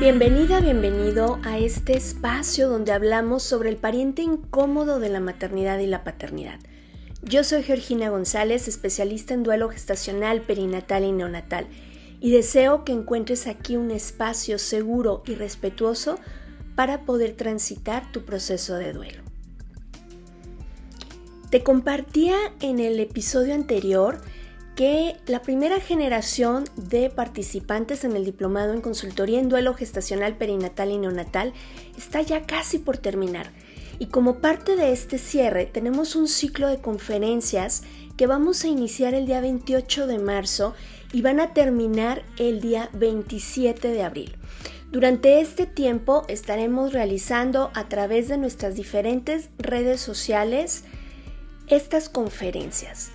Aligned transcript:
Bienvenida, 0.00 0.62
bienvenido 0.62 1.38
a 1.44 1.58
este 1.58 1.94
espacio 1.94 2.70
donde 2.70 2.90
hablamos 2.90 3.42
sobre 3.42 3.68
el 3.68 3.76
pariente 3.76 4.22
incómodo 4.22 4.98
de 4.98 5.10
la 5.10 5.20
maternidad 5.20 5.78
y 5.78 5.86
la 5.86 6.04
paternidad. 6.04 6.58
Yo 7.20 7.44
soy 7.44 7.62
Georgina 7.62 8.08
González, 8.08 8.66
especialista 8.66 9.34
en 9.34 9.42
duelo 9.42 9.68
gestacional, 9.68 10.40
perinatal 10.40 11.04
y 11.04 11.12
neonatal, 11.12 11.66
y 12.18 12.30
deseo 12.30 12.82
que 12.82 12.92
encuentres 12.92 13.46
aquí 13.46 13.76
un 13.76 13.90
espacio 13.90 14.58
seguro 14.58 15.22
y 15.26 15.34
respetuoso 15.34 16.18
para 16.76 17.04
poder 17.04 17.36
transitar 17.36 18.10
tu 18.10 18.24
proceso 18.24 18.76
de 18.76 18.94
duelo. 18.94 19.22
Te 21.50 21.62
compartía 21.62 22.36
en 22.62 22.80
el 22.80 23.00
episodio 23.00 23.52
anterior 23.52 24.22
que 24.80 25.18
la 25.26 25.42
primera 25.42 25.78
generación 25.78 26.64
de 26.74 27.10
participantes 27.10 28.02
en 28.04 28.16
el 28.16 28.24
diplomado 28.24 28.72
en 28.72 28.80
consultoría 28.80 29.38
en 29.38 29.50
duelo 29.50 29.74
gestacional, 29.74 30.38
perinatal 30.38 30.90
y 30.90 30.96
neonatal 30.96 31.52
está 31.98 32.22
ya 32.22 32.46
casi 32.46 32.78
por 32.78 32.96
terminar. 32.96 33.50
Y 33.98 34.06
como 34.06 34.38
parte 34.38 34.76
de 34.76 34.92
este 34.92 35.18
cierre 35.18 35.66
tenemos 35.66 36.16
un 36.16 36.26
ciclo 36.26 36.66
de 36.66 36.80
conferencias 36.80 37.82
que 38.16 38.26
vamos 38.26 38.64
a 38.64 38.68
iniciar 38.68 39.12
el 39.12 39.26
día 39.26 39.42
28 39.42 40.06
de 40.06 40.18
marzo 40.18 40.72
y 41.12 41.20
van 41.20 41.40
a 41.40 41.52
terminar 41.52 42.22
el 42.38 42.62
día 42.62 42.88
27 42.94 43.86
de 43.86 44.02
abril. 44.02 44.38
Durante 44.90 45.42
este 45.42 45.66
tiempo 45.66 46.24
estaremos 46.26 46.94
realizando 46.94 47.70
a 47.74 47.90
través 47.90 48.28
de 48.28 48.38
nuestras 48.38 48.76
diferentes 48.76 49.50
redes 49.58 50.00
sociales 50.00 50.84
estas 51.66 52.08
conferencias 52.08 53.10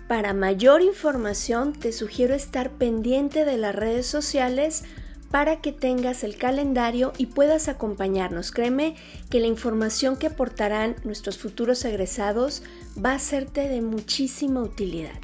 Para 0.08 0.34
mayor 0.34 0.82
información 0.82 1.74
te 1.74 1.92
sugiero 1.92 2.34
estar 2.34 2.72
pendiente 2.72 3.44
de 3.44 3.58
las 3.58 3.76
redes 3.76 4.08
sociales 4.08 4.84
para 5.32 5.60
que 5.60 5.74
tengas 5.74 6.24
el 6.24 6.38
calendario 6.38 7.12
y 7.18 7.26
puedas 7.26 7.68
acompañarnos. 7.68 8.52
Créeme 8.52 8.96
que 9.30 9.42
la 9.42 9.48
información 9.48 10.16
que 10.16 10.28
aportarán 10.28 10.96
nuestros 11.04 11.38
futuros 11.38 11.84
egresados 11.84 12.64
va 13.04 13.14
a 13.14 13.20
serte 13.20 13.68
de 13.68 13.82
muchísima 13.82 14.62
utilidad. 14.62 15.20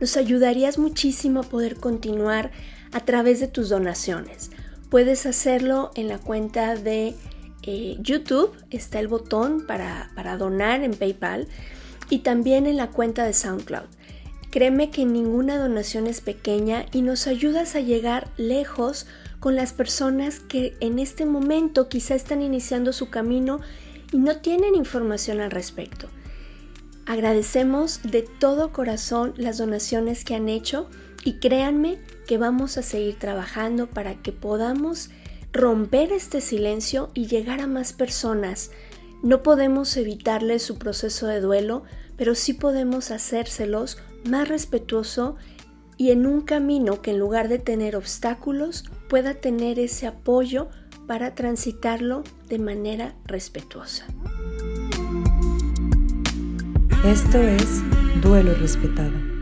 nos 0.00 0.18
ayudarías 0.18 0.78
muchísimo 0.78 1.40
a 1.40 1.44
poder 1.44 1.76
continuar 1.76 2.50
a 2.92 3.00
través 3.00 3.40
de 3.40 3.48
tus 3.48 3.70
donaciones. 3.70 4.50
Puedes 4.90 5.24
hacerlo 5.24 5.92
en 5.94 6.08
la 6.08 6.18
cuenta 6.18 6.74
de 6.74 7.14
eh, 7.62 7.96
YouTube, 8.00 8.54
está 8.70 9.00
el 9.00 9.08
botón 9.08 9.66
para, 9.66 10.10
para 10.14 10.36
donar 10.36 10.82
en 10.82 10.92
PayPal 10.92 11.48
y 12.10 12.20
también 12.20 12.66
en 12.66 12.76
la 12.76 12.88
cuenta 12.88 13.24
de 13.24 13.32
SoundCloud. 13.32 13.86
Créeme 14.50 14.90
que 14.90 15.04
ninguna 15.04 15.58
donación 15.58 16.06
es 16.06 16.20
pequeña 16.20 16.86
y 16.92 17.02
nos 17.02 17.26
ayudas 17.26 17.74
a 17.74 17.80
llegar 17.80 18.28
lejos 18.36 19.06
con 19.40 19.54
las 19.54 19.72
personas 19.72 20.40
que 20.40 20.76
en 20.80 20.98
este 20.98 21.26
momento 21.26 21.88
quizá 21.88 22.14
están 22.14 22.40
iniciando 22.42 22.92
su 22.92 23.10
camino 23.10 23.60
y 24.12 24.18
no 24.18 24.38
tienen 24.38 24.74
información 24.74 25.40
al 25.40 25.50
respecto. 25.50 26.08
Agradecemos 27.04 28.00
de 28.02 28.22
todo 28.22 28.72
corazón 28.72 29.34
las 29.36 29.58
donaciones 29.58 30.24
que 30.24 30.34
han 30.34 30.48
hecho 30.48 30.88
y 31.24 31.34
créanme 31.34 31.98
que 32.26 32.38
vamos 32.38 32.78
a 32.78 32.82
seguir 32.82 33.18
trabajando 33.18 33.88
para 33.88 34.14
que 34.14 34.32
podamos 34.32 35.10
romper 35.52 36.12
este 36.12 36.40
silencio 36.40 37.10
y 37.14 37.26
llegar 37.26 37.60
a 37.60 37.66
más 37.66 37.92
personas 37.92 38.70
no 39.26 39.42
podemos 39.42 39.96
evitarles 39.96 40.62
su 40.62 40.78
proceso 40.78 41.26
de 41.26 41.40
duelo, 41.40 41.82
pero 42.16 42.36
sí 42.36 42.52
podemos 42.52 43.10
hacérselos 43.10 43.98
más 44.24 44.48
respetuoso 44.48 45.34
y 45.96 46.12
en 46.12 46.26
un 46.26 46.42
camino 46.42 47.02
que 47.02 47.10
en 47.10 47.18
lugar 47.18 47.48
de 47.48 47.58
tener 47.58 47.96
obstáculos 47.96 48.84
pueda 49.08 49.34
tener 49.34 49.80
ese 49.80 50.06
apoyo 50.06 50.68
para 51.08 51.34
transitarlo 51.34 52.22
de 52.48 52.60
manera 52.60 53.16
respetuosa. 53.24 54.06
Esto 57.04 57.38
es 57.38 57.82
Duelo 58.22 58.54
Respetado. 58.54 59.35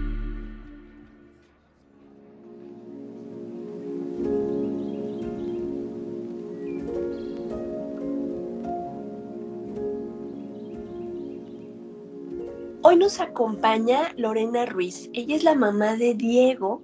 Hoy 12.87 12.97
nos 12.97 13.19
acompaña 13.19 14.13
Lorena 14.19 14.67
Ruiz. 14.67 15.09
Ella 15.15 15.37
es 15.37 15.43
la 15.43 15.55
mamá 15.55 15.97
de 15.97 16.13
Diego, 16.13 16.83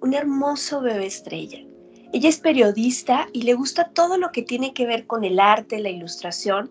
un 0.00 0.14
hermoso 0.14 0.80
bebé 0.80 1.06
estrella. 1.06 1.60
Ella 2.12 2.28
es 2.28 2.40
periodista 2.40 3.28
y 3.32 3.42
le 3.42 3.54
gusta 3.54 3.90
todo 3.90 4.18
lo 4.18 4.32
que 4.32 4.42
tiene 4.42 4.74
que 4.74 4.84
ver 4.84 5.06
con 5.06 5.22
el 5.22 5.38
arte, 5.38 5.78
la 5.78 5.90
ilustración 5.90 6.70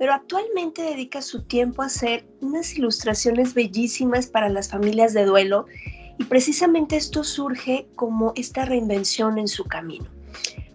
pero 0.00 0.14
actualmente 0.14 0.82
dedica 0.82 1.22
su 1.22 1.42
tiempo 1.44 1.80
a 1.80 1.86
hacer 1.86 2.26
unas 2.40 2.76
ilustraciones 2.76 3.54
bellísimas 3.54 4.26
para 4.26 4.48
las 4.48 4.68
familias 4.68 5.14
de 5.14 5.24
duelo 5.24 5.66
y 6.18 6.24
precisamente 6.24 6.96
esto 6.96 7.22
surge 7.22 7.86
como 7.94 8.32
esta 8.34 8.64
reinvención 8.64 9.38
en 9.38 9.46
su 9.46 9.62
camino. 9.62 10.06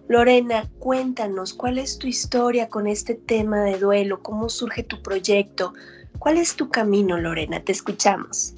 Lorena, 0.07 0.69
cuéntanos 0.79 1.53
cuál 1.53 1.77
es 1.77 1.97
tu 1.97 2.07
historia 2.07 2.69
con 2.69 2.87
este 2.87 3.15
tema 3.15 3.63
de 3.63 3.77
duelo, 3.77 4.23
cómo 4.23 4.47
surge 4.47 4.83
tu 4.83 5.01
proyecto, 5.01 5.73
cuál 6.19 6.37
es 6.37 6.55
tu 6.55 6.69
camino, 6.69 7.17
Lorena, 7.17 7.59
te 7.59 7.71
escuchamos. 7.71 8.55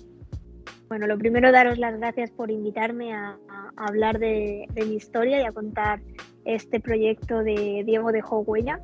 Bueno, 0.89 1.05
lo 1.05 1.19
primero 1.19 1.51
daros 1.51 1.77
las 1.77 1.97
gracias 1.99 2.31
por 2.31 2.49
invitarme 2.49 3.13
a, 3.13 3.37
hablar 3.77 4.17
de, 4.17 4.67
mi 4.75 4.95
historia 4.95 5.39
y 5.39 5.45
a 5.45 5.51
contar 5.51 6.01
este 6.45 6.79
proyecto 6.79 7.43
de 7.43 7.83
Diego 7.85 8.11
de 8.11 8.21
Huella. 8.21 8.81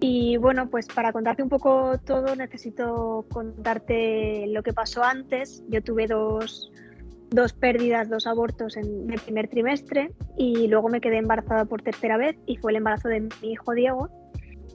Y 0.00 0.36
bueno, 0.36 0.68
pues 0.68 0.88
para 0.88 1.12
contarte 1.12 1.42
un 1.42 1.48
poco 1.48 1.98
todo 2.04 2.34
necesito 2.36 3.24
contarte 3.30 4.46
lo 4.48 4.62
que 4.62 4.72
pasó 4.72 5.04
antes. 5.04 5.62
Yo 5.68 5.82
tuve 5.82 6.06
dos, 6.08 6.70
dos 7.30 7.52
pérdidas, 7.52 8.10
dos 8.10 8.26
abortos 8.26 8.76
en 8.76 9.10
el 9.10 9.20
primer 9.20 9.48
trimestre 9.48 10.10
y 10.36 10.66
luego 10.66 10.88
me 10.88 11.00
quedé 11.00 11.18
embarazada 11.18 11.64
por 11.64 11.80
tercera 11.80 12.16
vez 12.16 12.36
y 12.46 12.56
fue 12.56 12.72
el 12.72 12.78
embarazo 12.78 13.08
de 13.08 13.20
mi 13.20 13.52
hijo 13.52 13.72
Diego. 13.72 14.10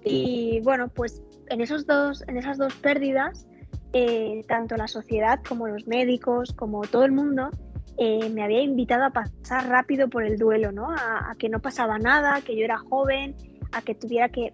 Y 0.04 0.62
bueno, 0.64 0.88
pues 0.88 1.22
en, 1.52 1.62
esos 1.62 1.86
dos, 1.86 2.24
en 2.28 2.38
esas 2.38 2.58
dos 2.58 2.74
pérdidas 2.76 3.46
eh, 3.94 4.46
tanto 4.48 4.78
la 4.78 4.88
sociedad 4.88 5.42
como 5.48 5.68
los 5.68 5.86
médicos, 5.86 6.54
como 6.54 6.82
todo 6.84 7.04
el 7.04 7.12
mundo, 7.12 7.50
eh, 7.98 8.30
me 8.30 8.42
había 8.42 8.62
invitado 8.62 9.04
a 9.04 9.10
pasar 9.10 9.68
rápido 9.68 10.10
por 10.10 10.24
el 10.24 10.38
duelo, 10.38 10.72
¿no? 10.72 10.92
A, 10.92 11.36
que 11.38 11.50
no 11.50 11.60
pasaba 11.60 12.00
nada, 12.00 12.40
que 12.42 12.56
yo 12.56 12.64
era 12.64 12.78
joven, 12.78 13.36
a 13.74 13.82
que 13.82 13.94
tuviera 13.94 14.30
que 14.30 14.54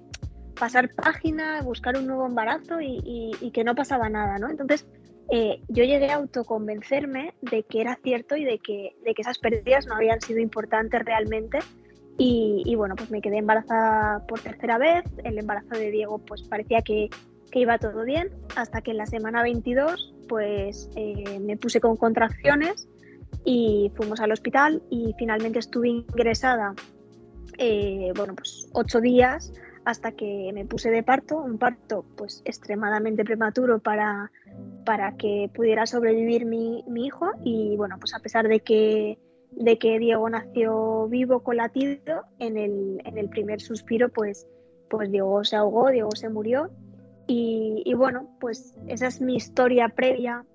pasar 0.59 0.89
página, 0.95 1.61
buscar 1.61 1.97
un 1.97 2.07
nuevo 2.07 2.25
embarazo 2.25 2.81
y, 2.81 3.51
que 3.53 3.63
no 3.63 3.75
pasaba 3.75 4.09
nada, 4.09 4.39
¿no? 4.39 4.49
Entonces, 4.49 4.87
eh, 5.31 5.61
yo 5.67 5.83
llegué 5.83 6.09
a 6.09 6.15
autoconvencerme 6.15 7.35
de 7.41 7.63
que 7.63 7.81
era 7.81 7.95
cierto 8.01 8.35
y 8.37 8.43
de 8.43 8.57
que, 8.57 8.95
de 9.05 9.13
que 9.13 9.21
esas 9.21 9.37
pérdidas 9.37 9.85
no 9.85 9.95
habían 9.95 10.19
sido 10.19 10.39
importantes 10.39 10.99
realmente. 11.05 11.59
Y, 12.19 12.73
bueno, 12.75 12.95
pues 12.95 13.11
me 13.11 13.21
quedé 13.21 13.37
embarazada 13.37 14.25
por 14.25 14.39
tercera 14.39 14.79
vez. 14.79 15.03
El 15.23 15.37
embarazo 15.37 15.75
de 15.75 15.91
Diego, 15.91 16.17
pues 16.17 16.41
parecía 16.43 16.81
que, 16.81 17.09
que 17.51 17.59
iba 17.59 17.77
todo 17.77 18.03
bien, 18.05 18.31
hasta 18.55 18.81
que 18.81 18.91
en 18.91 18.97
la 18.97 19.05
semana 19.05 19.43
22 19.43 20.15
pues 20.27 20.89
eh, 20.95 21.39
me 21.39 21.57
puse 21.57 21.79
con 21.79 21.95
contracciones 21.95 22.87
y 23.45 23.91
fuimos 23.95 24.19
al 24.19 24.31
hospital 24.31 24.83
y 24.89 25.15
finalmente 25.17 25.59
estuve 25.59 25.89
ingresada, 25.89 26.73
eh, 27.57 28.11
bueno, 28.15 28.35
pues 28.35 28.69
ocho 28.73 28.99
días 28.99 29.53
hasta 29.85 30.11
que 30.11 30.51
me 30.53 30.65
puse 30.65 30.91
de 30.91 31.01
parto, 31.01 31.37
un 31.37 31.57
parto 31.57 32.03
pues 32.17 32.41
extremadamente 32.43 33.23
prematuro 33.23 33.79
para, 33.79 34.31
para 34.85 35.15
que 35.15 35.49
pudiera 35.53 35.85
sobrevivir 35.85 36.45
mi, 36.45 36.83
mi, 36.89 37.05
hijo 37.05 37.31
y 37.45 37.77
bueno, 37.77 37.95
pues 37.97 38.13
a 38.13 38.19
pesar 38.19 38.49
de 38.49 38.59
que, 38.59 39.17
de 39.57 39.77
que 39.77 39.99
Diego 39.99 40.29
nació 40.29 41.07
vivo 41.07 41.41
con 41.41 41.57
latido, 41.57 42.23
en 42.39 42.57
el, 42.57 43.01
en 43.03 43.17
el 43.17 43.29
primer 43.29 43.59
suspiro 43.61 44.09
pues, 44.09 44.47
pues 44.89 45.11
Diego 45.11 45.43
se 45.43 45.55
ahogó, 45.55 45.89
Diego 45.89 46.11
se 46.15 46.29
murió 46.29 46.71
y, 47.27 47.93
bueno, 47.93 48.29
pues 48.39 48.73
esa 48.87 49.07
es 49.07 49.19
mi 49.19 49.35
historia 49.35 49.89
previa 49.89 50.45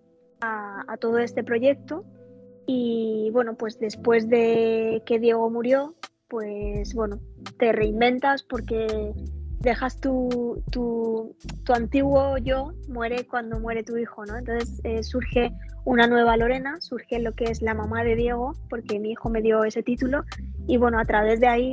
a, 0.41 0.97
todo 0.99 1.19
este 1.19 1.45
proyecto. 1.45 2.05
Y 2.67 3.31
bueno, 3.33 3.57
pues 3.57 3.79
después 3.79 4.29
de 4.29 5.03
que 5.05 5.19
Diego 5.19 5.51
murió, 5.51 5.95
pues 6.29 6.95
bueno, 6.95 7.21
te 7.59 7.73
reinventas 7.73 8.43
porque 8.43 9.13
dejas 9.63 10.01
tu, 10.01 10.63
tu, 10.71 11.35
antiguo 11.73 12.37
yo, 12.39 12.73
muere 12.89 13.27
cuando 13.27 13.61
muere 13.61 13.83
tu 13.83 13.97
hijo, 13.97 14.27
¿no? 14.27 14.37
Entonces 14.37 14.81
eh, 14.85 15.03
surge 15.03 15.53
una 15.85 16.07
nueva 16.07 16.37
Lorena, 16.37 16.81
surge 16.81 17.21
lo 17.21 17.33
que 17.35 17.45
es 17.45 17.63
la 17.63 17.75
mamá 17.75 18.05
de 18.05 18.17
Diego, 18.17 18.55
porque 18.69 18.99
mi 18.99 19.13
hijo 19.13 19.31
me 19.31 19.41
dio 19.41 19.65
ese 19.65 19.83
título. 19.83 20.25
Y 20.67 20.77
bueno, 20.77 20.99
a 20.99 21.05
través 21.05 21.41
de 21.41 21.47
ahí 21.47 21.73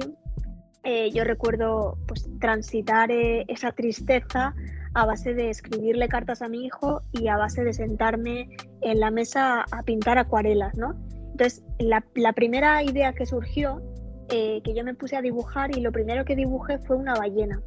eh, 0.84 1.12
yo 1.12 1.24
recuerdo 1.24 1.98
pues 2.08 2.30
transitar 2.40 3.12
eh, 3.12 3.44
esa 3.48 3.72
tristeza 3.72 4.56
a 4.94 5.06
base 5.06 5.34
de 5.34 5.50
escribirle 5.50 6.08
cartas 6.08 6.42
a 6.42 6.48
mi 6.48 6.66
hijo 6.66 7.02
y 7.12 7.28
a 7.28 7.38
base 7.38 7.64
de 7.64 7.74
sentarme 7.74 8.50
en 8.82 9.00
la 9.00 9.12
mesa 9.12 9.66
a 9.72 9.84
pintar 9.84 10.18
acuarelas, 10.18 10.76
¿no? 10.78 10.96
Entonces, 11.32 11.64
la, 11.80 12.32
primera 12.34 12.84
idea 12.84 13.14
que 13.14 13.26
surgió, 13.26 13.82
que 14.28 14.74
yo 14.76 14.84
me 14.84 14.94
puse 14.94 15.16
a 15.16 15.22
dibujar 15.22 15.76
y 15.76 15.82
lo 15.82 15.92
primero 15.92 16.26
que 16.26 16.36
dibujé 16.36 16.80
fue 16.80 16.98
una 16.98 17.14
ballena. 17.16 17.62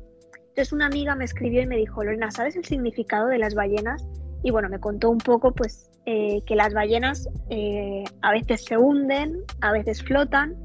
Entonces, 0.52 0.72
una 0.72 0.86
amiga 0.86 1.14
me 1.14 1.24
escribió 1.24 1.62
y 1.62 1.66
me 1.66 1.76
dijo, 1.76 2.04
Lorena, 2.04 2.30
¿sabes 2.30 2.56
el 2.56 2.64
significado 2.64 3.28
de 3.28 3.38
las 3.38 3.54
ballenas? 3.54 4.06
Y 4.42 4.50
bueno, 4.50 4.68
me 4.68 4.80
contó 4.80 5.08
un 5.08 5.18
poco, 5.18 5.52
pues, 5.52 5.90
eh, 6.04 6.42
que 6.46 6.56
las 6.56 6.74
ballenas 6.74 7.28
eh, 7.48 8.04
a 8.20 8.32
veces 8.32 8.64
se 8.64 8.76
hunden, 8.76 9.38
a 9.60 9.72
veces 9.72 10.02
flotan 10.02 10.56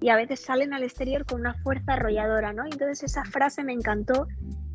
y 0.00 0.08
a 0.08 0.16
veces 0.16 0.40
salen 0.40 0.72
al 0.72 0.82
exterior 0.82 1.24
con 1.26 1.40
una 1.40 1.54
fuerza 1.62 1.92
arrolladora, 1.92 2.52
¿no? 2.52 2.64
entonces 2.64 3.02
esa 3.02 3.24
frase 3.24 3.62
me 3.62 3.74
encantó 3.74 4.26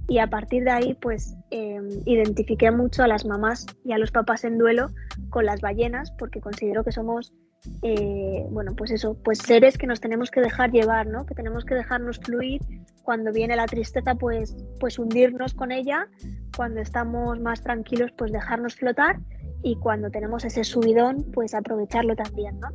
y 0.07 0.19
a 0.19 0.27
partir 0.27 0.63
de 0.63 0.71
ahí 0.71 0.93
pues 1.01 1.35
em, 1.51 1.89
identifiqué 2.05 2.69
mucho 2.69 3.01
a 3.01 3.07
las 3.07 3.25
mamás 3.25 3.65
y 3.83 3.93
a 3.93 3.97
los 3.97 4.11
papás 4.11 4.43
en 4.43 4.57
duelo 4.57 4.87
con 5.29 5.45
las 5.45 5.61
ballenas 5.61 6.11
porque 6.11 6.39
considero 6.41 6.83
que 6.83 6.91
somos 6.91 7.33
eh, 7.81 8.45
bueno 8.49 8.75
pues 8.75 8.91
eso 8.91 9.17
pues 9.23 9.39
seres 9.39 9.77
que 9.77 9.87
nos 9.87 10.01
tenemos 10.01 10.29
que 10.29 10.41
dejar 10.41 10.71
llevar 10.71 11.07
no 11.07 11.25
que 11.25 11.33
tenemos 11.33 11.65
que 11.65 11.75
dejarnos 11.75 12.19
fluir 12.19 12.61
cuando 13.03 13.31
viene 13.31 13.55
la 13.55 13.65
tristeza 13.65 14.15
pues 14.15 14.55
pues 14.79 14.99
hundirnos 14.99 15.53
con 15.53 15.71
ella 15.71 16.07
cuando 16.55 16.81
estamos 16.81 17.39
más 17.39 17.61
tranquilos 17.61 18.11
pues 18.17 18.31
dejarnos 18.31 18.75
flotar 18.75 19.19
y 19.63 19.75
cuando 19.77 20.09
tenemos 20.09 20.43
ese 20.45 20.63
subidón 20.63 21.25
pues 21.33 21.53
aprovecharlo 21.53 22.15
también 22.15 22.59
no 22.59 22.69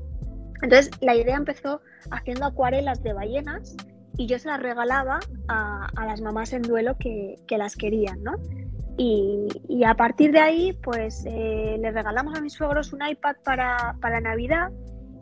entonces 0.63 0.91
la 1.01 1.15
idea 1.15 1.37
empezó 1.37 1.81
haciendo 2.11 2.47
acuarelas 2.47 3.03
de 3.03 3.13
ballenas 3.13 3.77
y 4.17 4.27
yo 4.27 4.39
se 4.39 4.49
las 4.49 4.61
regalaba 4.61 5.21
a, 5.49 6.07
las 6.07 6.21
mamás 6.21 6.53
en 6.53 6.63
duelo 6.63 6.97
que, 6.99 7.37
las 7.51 7.77
querían, 7.77 8.23
¿no? 8.23 8.35
Y, 8.97 9.85
a 9.85 9.95
partir 9.95 10.33
de 10.33 10.41
ahí, 10.41 10.73
pues 10.83 11.25
eh, 11.27 11.77
le 11.79 11.91
regalamos 11.91 12.37
a 12.37 12.41
mis 12.41 12.55
suegros 12.55 12.93
un 12.93 13.07
iPad 13.07 13.37
para, 13.45 14.21
Navidad 14.23 14.71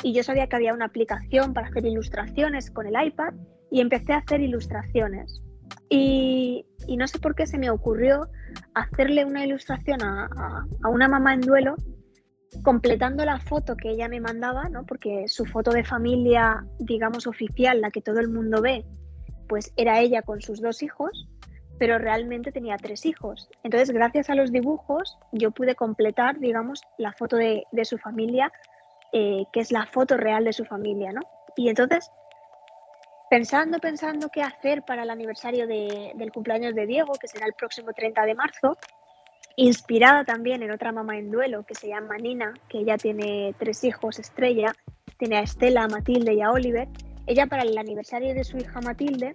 y 0.03 0.13
yo 0.13 0.23
sabía 0.23 0.47
que 0.47 0.57
había 0.57 0.75
una 0.75 0.87
aplicación 0.87 1.55
para 1.55 1.69
hacer 1.69 1.85
ilustraciones 1.85 2.71
con 2.71 2.87
el 2.87 2.95
iPad 3.07 3.35
y 3.71 3.81
empecé 3.81 4.13
a 4.13 4.19
hacer 4.19 4.41
ilustraciones. 4.41 5.43
Y, 5.89 6.67
no 6.97 7.07
sé 7.07 7.19
por 7.19 7.35
qué 7.35 7.47
se 7.47 7.59
me 7.59 7.71
ocurrió 7.71 8.29
hacerle 8.75 9.25
una 9.25 9.45
ilustración 9.45 10.03
a, 10.03 10.29
a, 10.83 10.89
una 10.89 11.09
mamá 11.09 11.35
en 11.35 11.41
duelo 11.41 11.77
completando 12.63 13.25
la 13.25 13.41
foto 13.41 13.77
que 13.77 13.91
ella 13.91 14.09
me 14.09 14.21
mandaba, 14.21 14.69
¿no? 14.69 14.85
porque 14.87 15.27
su 15.27 15.45
foto 15.45 15.73
de 15.73 15.85
familia, 15.85 16.65
digamos, 16.79 17.27
oficial, 17.27 17.81
la 17.81 17.91
que 17.91 18.01
todo 18.01 18.21
el 18.21 18.29
mundo 18.29 18.63
ve, 18.63 18.85
pues 19.49 19.73
era 19.77 20.01
ella 20.01 20.23
con 20.23 20.41
sus 20.41 20.61
dos 20.61 20.83
hijos, 20.83 21.29
pero 21.79 21.99
realmente 21.99 22.53
tenía 22.53 22.77
tres 22.77 23.05
hijos. 23.05 23.49
Entonces, 23.63 23.91
gracias 23.91 24.31
a 24.31 24.35
los 24.35 24.53
dibujos, 24.53 25.19
yo 25.33 25.51
pude 25.51 25.75
completar, 25.75 26.39
digamos, 26.39 26.83
la 26.99 27.13
foto 27.13 27.37
de, 27.37 27.65
su 27.85 27.99
familia, 27.99 28.53
eh, 29.13 29.45
que 29.53 29.61
es 29.61 29.73
la 29.73 29.87
foto 29.87 30.17
real 30.17 30.45
de 30.45 30.53
su 30.53 30.65
familia, 30.65 31.13
¿no? 31.13 31.23
Y 31.57 31.69
entonces, 31.69 32.11
pensando, 33.31 33.79
pensando 33.79 34.29
qué 34.29 34.43
hacer 34.43 34.83
para 34.83 35.03
el 35.03 35.11
aniversario 35.11 35.67
del 35.67 36.33
cumpleaños 36.33 36.75
de 36.75 36.87
Diego, 36.87 37.13
que 37.15 37.29
será 37.29 37.47
el 37.47 37.55
próximo 37.55 37.93
30 37.93 38.25
de 38.25 38.35
marzo, 38.35 38.79
inspirada 39.57 40.25
también 40.25 40.63
en 40.63 40.71
otra 40.71 40.93
mamá 40.93 41.17
en 41.19 41.31
duelo 41.31 41.65
que 41.65 41.75
se 41.75 41.89
llama 41.89 42.17
Nina, 42.17 42.55
que 42.69 42.79
ella 42.79 42.97
tiene 42.97 43.55
tres 43.59 43.85
hijos, 43.85 44.19
Estrella, 44.19 44.75
tiene 45.19 45.39
a 45.39 45.43
Estela, 45.43 45.85
a 45.85 45.89
Matilde 45.89 46.35
y 46.35 46.43
a 46.43 46.51
Oliver. 46.51 46.89
Ella 47.27 47.47
para 47.47 47.63
el 47.63 47.77
aniversario 47.79 48.35
de 48.35 48.45
su 48.45 48.57
hija 48.57 48.81
Matilde 48.81 49.35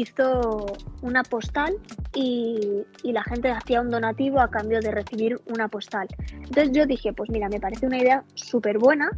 hizo 0.00 0.66
una 1.02 1.22
postal 1.22 1.74
y, 2.14 2.84
la 3.02 3.22
gente 3.24 3.50
hacía 3.50 3.80
un 3.80 3.90
donativo 3.90 4.38
a 4.38 4.50
cambio 4.50 4.80
de 4.80 4.90
recibir 4.90 5.40
una 5.46 5.68
postal. 5.68 6.06
Entonces 6.32 6.70
yo 6.72 6.86
dije, 6.86 7.12
pues 7.12 7.30
mira, 7.30 7.48
me 7.48 7.58
parece 7.58 7.86
una 7.86 7.98
idea 7.98 8.22
súper 8.34 8.78
buena 8.78 9.10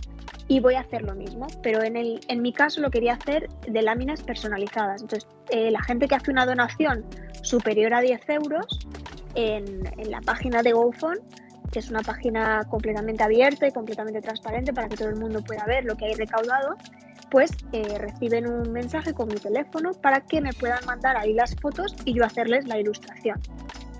y 0.48 0.60
voy 0.60 0.74
a 0.74 0.80
hacer 0.80 1.02
lo 1.02 1.14
mismo, 1.14 1.46
pero 1.62 1.82
en, 1.82 1.96
el, 1.96 2.20
en 2.28 2.40
mi 2.40 2.52
caso 2.52 2.80
lo 2.80 2.90
quería 2.90 3.14
hacer 3.14 3.48
de 3.68 3.82
láminas 3.82 4.22
personalizadas. 4.22 5.02
Entonces 5.02 5.28
eh, 5.50 5.70
la 5.70 5.82
gente 5.82 6.08
que 6.08 6.14
hace 6.14 6.30
una 6.30 6.46
donación 6.46 7.04
superior 7.42 7.92
a 7.92 8.00
10 8.00 8.28
euros 8.30 8.78
en, 9.34 9.82
la 10.08 10.20
página 10.20 10.62
de 10.62 10.72
GoFund, 10.72 11.20
que 11.70 11.78
es 11.78 11.90
una 11.90 12.00
página 12.00 12.64
completamente 12.68 13.22
abierta 13.22 13.66
y 13.66 13.72
completamente 13.72 14.20
transparente 14.20 14.72
para 14.72 14.88
que 14.88 14.96
todo 14.96 15.08
el 15.08 15.16
mundo 15.16 15.42
pueda 15.42 15.64
ver 15.66 15.84
lo 15.84 15.96
que 15.96 16.06
hay 16.06 16.14
recaudado, 16.14 16.76
pues 17.30 17.52
eh, 17.72 17.98
reciben 17.98 18.50
un 18.50 18.72
mensaje 18.72 19.14
con 19.14 19.28
mi 19.28 19.36
teléfono 19.36 19.92
para 19.94 20.20
que 20.20 20.40
me 20.40 20.52
puedan 20.52 20.84
mandar 20.84 21.16
ahí 21.16 21.32
las 21.32 21.54
fotos 21.56 21.94
y 22.04 22.14
yo 22.14 22.24
hacerles 22.24 22.66
la 22.66 22.78
ilustración. 22.78 23.40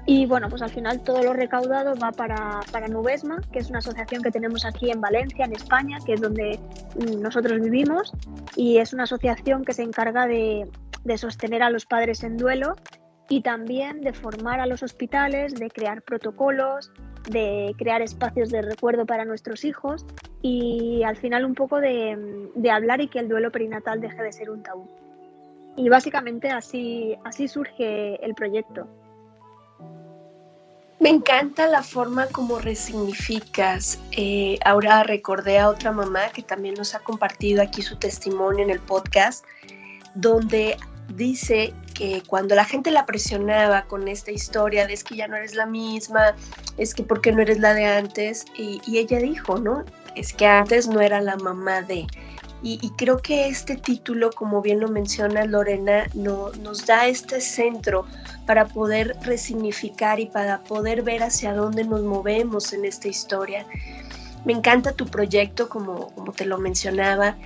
Y 0.07 0.27
bueno, 0.27 0.49
pues 0.49 0.63
al 0.63 0.71
final 0.71 1.03
todo 1.03 1.23
lo 1.23 1.35
recaudado 1.35 1.95
va 1.95 2.11
para, 2.11 2.61
para 2.73 2.89
Nubesma, 2.89 3.41
que 3.53 3.61
es 3.61 3.71
una 3.71 3.79
asociación 3.79 4.23
que 4.23 4.31
tenemos 4.31 4.65
aquí 4.65 4.91
en 4.91 5.01
Valencia, 5.01 5.45
en 5.45 5.53
España, 5.53 5.99
que 6.05 6.15
es 6.15 6.21
donde 6.21 6.59
mm, 6.97 7.21
nosotros 7.21 7.61
vivimos, 7.61 8.13
y 8.57 8.79
es 8.79 8.93
una 8.93 9.05
asociación 9.05 9.65
que 9.65 9.73
se 9.73 9.83
encarga 9.83 10.27
de, 10.27 10.69
de 11.05 11.19
sostener 11.19 11.63
a 11.63 11.71
los 11.71 11.87
padres 11.87 12.25
en 12.25 12.37
duelo 12.37 12.75
y 13.29 13.43
también 13.43 14.01
de 14.01 14.13
formar 14.13 14.59
a 14.59 14.67
los 14.67 14.83
hospitales, 14.83 15.55
de 15.55 15.71
crear 15.71 16.03
protocolos, 16.03 16.91
de 17.29 17.75
crear 17.79 18.03
espacios 18.03 18.51
de 18.51 18.63
recuerdo 18.63 19.07
para 19.07 19.25
nuestros 19.25 19.65
hijos 19.65 20.05
y 20.43 21.03
al 21.03 21.17
final 21.17 21.45
un 21.45 21.55
poco 21.55 21.81
de, 21.81 22.51
hablar 22.71 23.01
y 23.01 23.09
que 23.09 23.19
el 23.19 23.29
duelo 23.29 23.51
perinatal 23.51 24.01
deje 24.01 24.23
de 24.23 24.33
ser 24.33 24.51
un 24.51 24.63
tabú. 24.63 24.89
Y 25.77 25.89
básicamente 25.89 26.51
así, 26.51 27.17
así 27.25 27.49
surge 27.49 28.25
el 28.25 28.35
proyecto. 28.35 28.87
Me 30.99 31.09
encanta 31.09 31.67
la 31.67 31.83
forma 31.83 32.27
como 32.27 32.59
resignificas. 32.59 33.99
Eh, 34.13 34.59
ahora 34.65 35.03
recordé 35.03 35.59
a 35.59 35.71
otra 35.71 35.93
mamá 35.93 36.29
que 36.29 36.43
también 36.43 36.75
nos 36.75 36.95
ha 36.95 36.99
compartido 36.99 37.63
aquí 37.63 37.81
su 37.81 37.97
testimonio 37.97 38.63
en 38.63 38.71
el 38.71 38.81
podcast, 38.81 39.47
donde 40.15 40.77
dice 41.15 41.73
que 41.95 42.23
cuando 42.27 42.55
la 42.55 42.65
gente 42.65 42.91
la 42.91 43.07
presionaba 43.07 43.85
con 43.87 44.09
esta 44.09 44.31
historia 44.31 44.87
de 44.87 44.95
es 44.95 45.05
que 45.05 45.17
ya 45.17 45.29
no 45.29 45.37
eres 45.37 45.55
la 45.55 45.67
misma, 45.67 46.35
es 46.77 46.95
que 46.95 47.03
por 47.03 47.21
qué 47.21 47.33
no 47.33 47.43
eres 47.43 47.59
la 47.59 47.75
de 47.75 47.87
antes, 47.87 48.45
y, 48.57 48.81
y 48.87 48.99
ella 48.99 49.19
dijo, 49.19 49.59
¿no? 49.59 49.85
Es 50.17 50.33
que 50.33 50.47
antes 50.47 50.89
no 50.89 51.01
era 51.01 51.21
la 51.21 51.37
mamá 51.37 51.83
de, 51.83 52.07
y, 52.63 52.91
creo 52.97 53.23
que 53.23 53.49
este 53.49 53.77
título, 53.77 54.31
como 54.33 54.61
bien 54.61 54.81
lo 54.81 54.89
menciona 54.89 55.47
Lorena, 55.47 56.07
no, 56.13 56.51
nos 56.63 56.85
da 56.85 57.07
este 57.07 57.41
centro 57.41 58.05
para 58.45 58.67
poder 58.67 59.17
resignificar 59.23 60.21
y 60.21 60.27
para 60.27 60.63
poder 60.65 61.03
ver 61.03 61.23
hacia 61.23 61.55
dónde 61.55 61.85
nos 61.85 62.03
movemos 62.03 62.75
en 62.75 62.85
esta 62.85 63.09
historia. 63.09 63.65
Me 64.45 64.53
encanta 64.53 64.93
tu 64.93 65.07
proyecto, 65.07 65.71
como, 65.71 66.09
como 66.15 66.33
te 66.33 66.45
lo 66.45 66.59
mencionaba, 66.59 67.39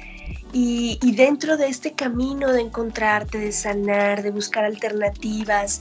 y, 0.52 0.98
dentro 1.16 1.56
de 1.56 1.68
este 1.68 1.92
camino 1.92 2.52
de 2.52 2.60
encontrarte, 2.60 3.38
de 3.38 3.52
sanar, 3.52 4.22
de 4.22 4.30
buscar 4.30 4.64
alternativas, 4.64 5.80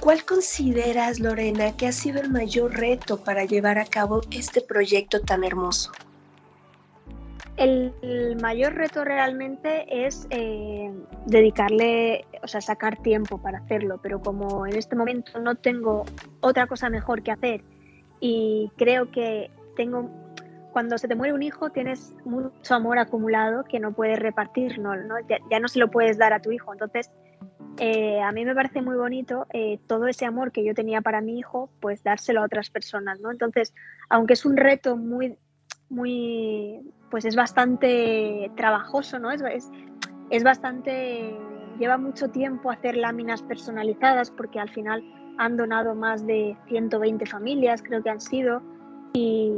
¿Cuál 0.00 0.24
consideras, 0.24 1.18
Lorena, 1.18 1.76
que 1.76 1.88
ha 1.88 1.92
sido 1.92 2.20
el 2.20 2.30
mayor 2.30 2.76
reto 2.76 3.16
para 3.24 3.44
llevar 3.44 3.78
a 3.78 3.84
cabo 3.84 4.20
este 4.30 4.60
proyecto 4.60 5.20
tan 5.20 5.42
hermoso? 5.42 5.90
El, 7.56 8.36
mayor 8.40 8.74
reto 8.74 9.02
realmente 9.02 10.06
es 10.06 10.28
eh, 10.30 10.92
dedicarle, 11.24 12.24
o 12.42 12.46
sea, 12.46 12.60
sacar 12.60 13.02
tiempo 13.02 13.38
para 13.38 13.58
hacerlo, 13.58 13.98
pero 14.00 14.20
como 14.20 14.66
en 14.66 14.76
este 14.76 14.94
momento 14.94 15.40
no 15.40 15.54
tengo 15.56 16.04
otra 16.40 16.66
cosa 16.66 16.88
mejor 16.88 17.22
que 17.22 17.32
hacer 17.32 17.64
y 18.20 18.70
creo 18.76 19.10
que 19.10 19.50
tengo, 19.74 20.10
cuando 20.76 20.98
se 20.98 21.08
te 21.08 21.14
muere 21.14 21.32
un 21.32 21.42
hijo 21.42 21.70
tienes 21.70 22.14
mucho 22.26 22.74
amor 22.74 22.98
acumulado 22.98 23.64
que 23.64 23.80
no 23.80 23.92
puedes 23.92 24.18
repartir, 24.18 24.78
¿no? 24.78 24.92
Ya, 25.50 25.58
no 25.58 25.68
se 25.68 25.78
lo 25.78 25.90
puedes 25.90 26.18
dar 26.18 26.34
a 26.34 26.42
tu 26.42 26.52
hijo, 26.52 26.70
entonces 26.70 27.10
eh, 27.78 28.20
a 28.20 28.30
mí 28.32 28.44
me 28.44 28.54
parece 28.54 28.82
muy 28.82 28.94
bonito 28.94 29.46
eh, 29.54 29.80
todo 29.86 30.06
ese 30.06 30.26
amor 30.26 30.52
que 30.52 30.62
yo 30.66 30.74
tenía 30.74 31.00
para 31.00 31.22
mi 31.22 31.38
hijo, 31.38 31.70
pues 31.80 32.02
dárselo 32.04 32.42
a 32.42 32.44
otras 32.44 32.68
personas, 32.68 33.20
¿no? 33.20 33.30
Entonces, 33.30 33.72
aunque 34.10 34.34
es 34.34 34.44
un 34.44 34.58
reto 34.58 34.98
muy 34.98 35.38
muy, 35.88 36.92
pues 37.10 37.24
es 37.24 37.36
bastante 37.36 38.50
trabajoso, 38.54 39.18
¿no? 39.18 39.30
Es, 39.30 39.70
es, 40.28 40.44
bastante, 40.44 41.34
lleva 41.78 41.96
mucho 41.96 42.28
tiempo 42.28 42.70
hacer 42.70 42.98
láminas 42.98 43.40
personalizadas 43.40 44.30
porque 44.30 44.60
al 44.60 44.68
final 44.68 45.02
han 45.38 45.56
donado 45.56 45.94
más 45.94 46.26
de 46.26 46.54
120 46.68 47.24
familias, 47.24 47.82
creo 47.82 48.02
que 48.02 48.10
han 48.10 48.20
sido, 48.20 48.60
y, 49.16 49.52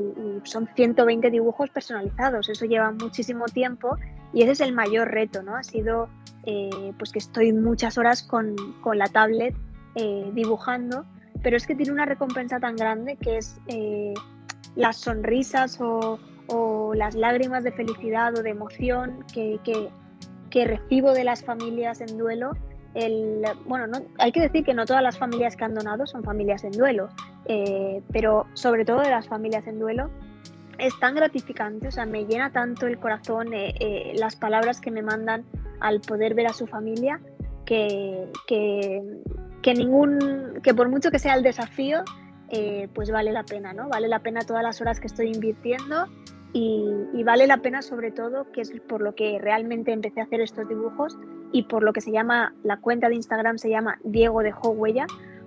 son 0.44 0.68
120 0.74 1.30
dibujos 1.30 1.68
personalizados. 1.70 2.48
Eso 2.48 2.64
lleva 2.64 2.92
muchísimo 2.92 3.46
tiempo 3.46 3.96
y 4.32 4.42
ese 4.42 4.52
es 4.52 4.60
el 4.60 4.72
mayor 4.72 5.10
reto, 5.10 5.42
¿no? 5.42 5.56
Ha 5.56 5.64
sido 5.64 6.08
eh, 6.44 6.92
pues 6.96 7.10
que 7.10 7.18
estoy 7.18 7.52
muchas 7.52 7.98
horas 7.98 8.22
con, 8.22 8.54
con 8.80 8.98
la 8.98 9.06
tablet 9.06 9.54
eh, 9.96 10.30
dibujando, 10.32 11.04
pero 11.42 11.56
es 11.56 11.66
que 11.66 11.74
tiene 11.74 11.92
una 11.92 12.06
recompensa 12.06 12.60
tan 12.60 12.76
grande 12.76 13.16
que 13.16 13.38
es 13.38 13.60
eh, 13.66 14.14
las 14.76 14.96
sonrisas 14.96 15.78
o, 15.80 16.18
las 16.94 17.14
lágrimas 17.14 17.62
de 17.62 17.72
felicidad 17.72 18.34
o 18.38 18.42
de 18.42 18.50
emoción 18.50 19.24
que, 19.34 19.90
recibo 20.64 21.12
de 21.12 21.24
las 21.24 21.44
familias 21.44 22.00
en 22.00 22.16
duelo. 22.16 22.52
El, 22.98 23.44
bueno, 23.64 23.86
no, 23.86 24.02
hay 24.18 24.32
que 24.32 24.40
decir 24.40 24.64
que 24.64 24.74
no 24.74 24.84
todas 24.84 25.04
las 25.04 25.16
familias 25.16 25.54
que 25.54 25.64
han 25.64 25.72
donado 25.72 26.04
son 26.04 26.24
familias 26.24 26.64
en 26.64 26.72
duelo, 26.72 27.10
eh, 27.44 28.02
pero 28.12 28.46
sobre 28.54 28.84
todo 28.84 29.02
de 29.02 29.10
las 29.10 29.28
familias 29.28 29.68
en 29.68 29.78
duelo 29.78 30.10
es 30.78 30.98
tan 30.98 31.14
gratificante, 31.14 31.86
o 31.86 31.90
sea, 31.92 32.06
me 32.06 32.24
llena 32.24 32.50
tanto 32.50 32.88
el 32.88 32.98
corazón 32.98 33.54
eh, 33.54 33.72
eh, 33.78 34.14
las 34.16 34.34
palabras 34.34 34.80
que 34.80 34.90
me 34.90 35.02
mandan 35.02 35.44
al 35.78 36.00
poder 36.00 36.34
ver 36.34 36.48
a 36.48 36.52
su 36.52 36.66
familia 36.66 37.20
que, 37.64 38.32
que, 38.48 39.74
ningún, 39.74 40.58
que 40.64 40.74
por 40.74 40.88
mucho 40.88 41.12
que 41.12 41.20
sea 41.20 41.34
el 41.34 41.44
desafío, 41.44 42.02
pues 42.94 43.12
vale 43.12 43.30
la 43.30 43.44
pena, 43.44 43.72
¿no? 43.74 43.88
Vale 43.88 44.08
la 44.08 44.20
pena 44.20 44.40
todas 44.40 44.64
las 44.64 44.80
horas 44.80 44.98
que 44.98 45.06
estoy 45.06 45.28
invirtiendo 45.28 46.06
y, 46.52 47.22
vale 47.24 47.46
la 47.46 47.58
pena 47.58 47.82
sobre 47.82 48.10
todo, 48.10 48.50
que 48.52 48.62
es 48.62 48.72
por 48.88 49.02
lo 49.02 49.14
que 49.14 49.38
realmente 49.38 49.92
empecé 49.92 50.20
a 50.20 50.24
hacer 50.24 50.40
estos 50.40 50.68
dibujos 50.68 51.16
y 51.52 51.62
por 51.64 51.82
lo 51.82 51.92
que 51.92 52.00
se 52.00 52.12
llama, 52.12 52.54
la 52.62 52.78
cuenta 52.78 53.08
de 53.08 53.16
Instagram 53.16 53.58
se 53.58 53.70
llama 53.70 53.98
Diego 54.04 54.42
dejó 54.42 54.70
huella, 54.70 55.06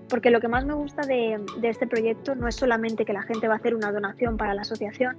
porque 0.10 0.30
lo 0.30 0.42
que 0.42 0.48
más 0.48 0.66
me 0.66 0.74
gusta 0.74 1.04
de, 1.04 1.40
este 1.64 1.88
proyecto 1.88 2.36
no 2.36 2.48
es 2.48 2.56
solamente 2.56 3.06
que 3.06 3.14
la 3.14 3.24
gente 3.24 3.48
va 3.48 3.56
a 3.56 3.58
hacer 3.58 3.76
una 3.76 3.92
donación 3.92 4.38
para 4.38 4.54
la 4.54 4.62
asociación, 4.62 5.16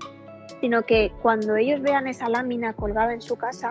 sino 0.61 0.83
que 0.83 1.13
cuando 1.23 1.57
ellos 1.57 1.81
vean 1.81 2.07
esa 2.07 2.29
lámina 2.29 2.75
colgada 2.75 3.15
en 3.15 3.23
su 3.23 3.37
casa, 3.37 3.71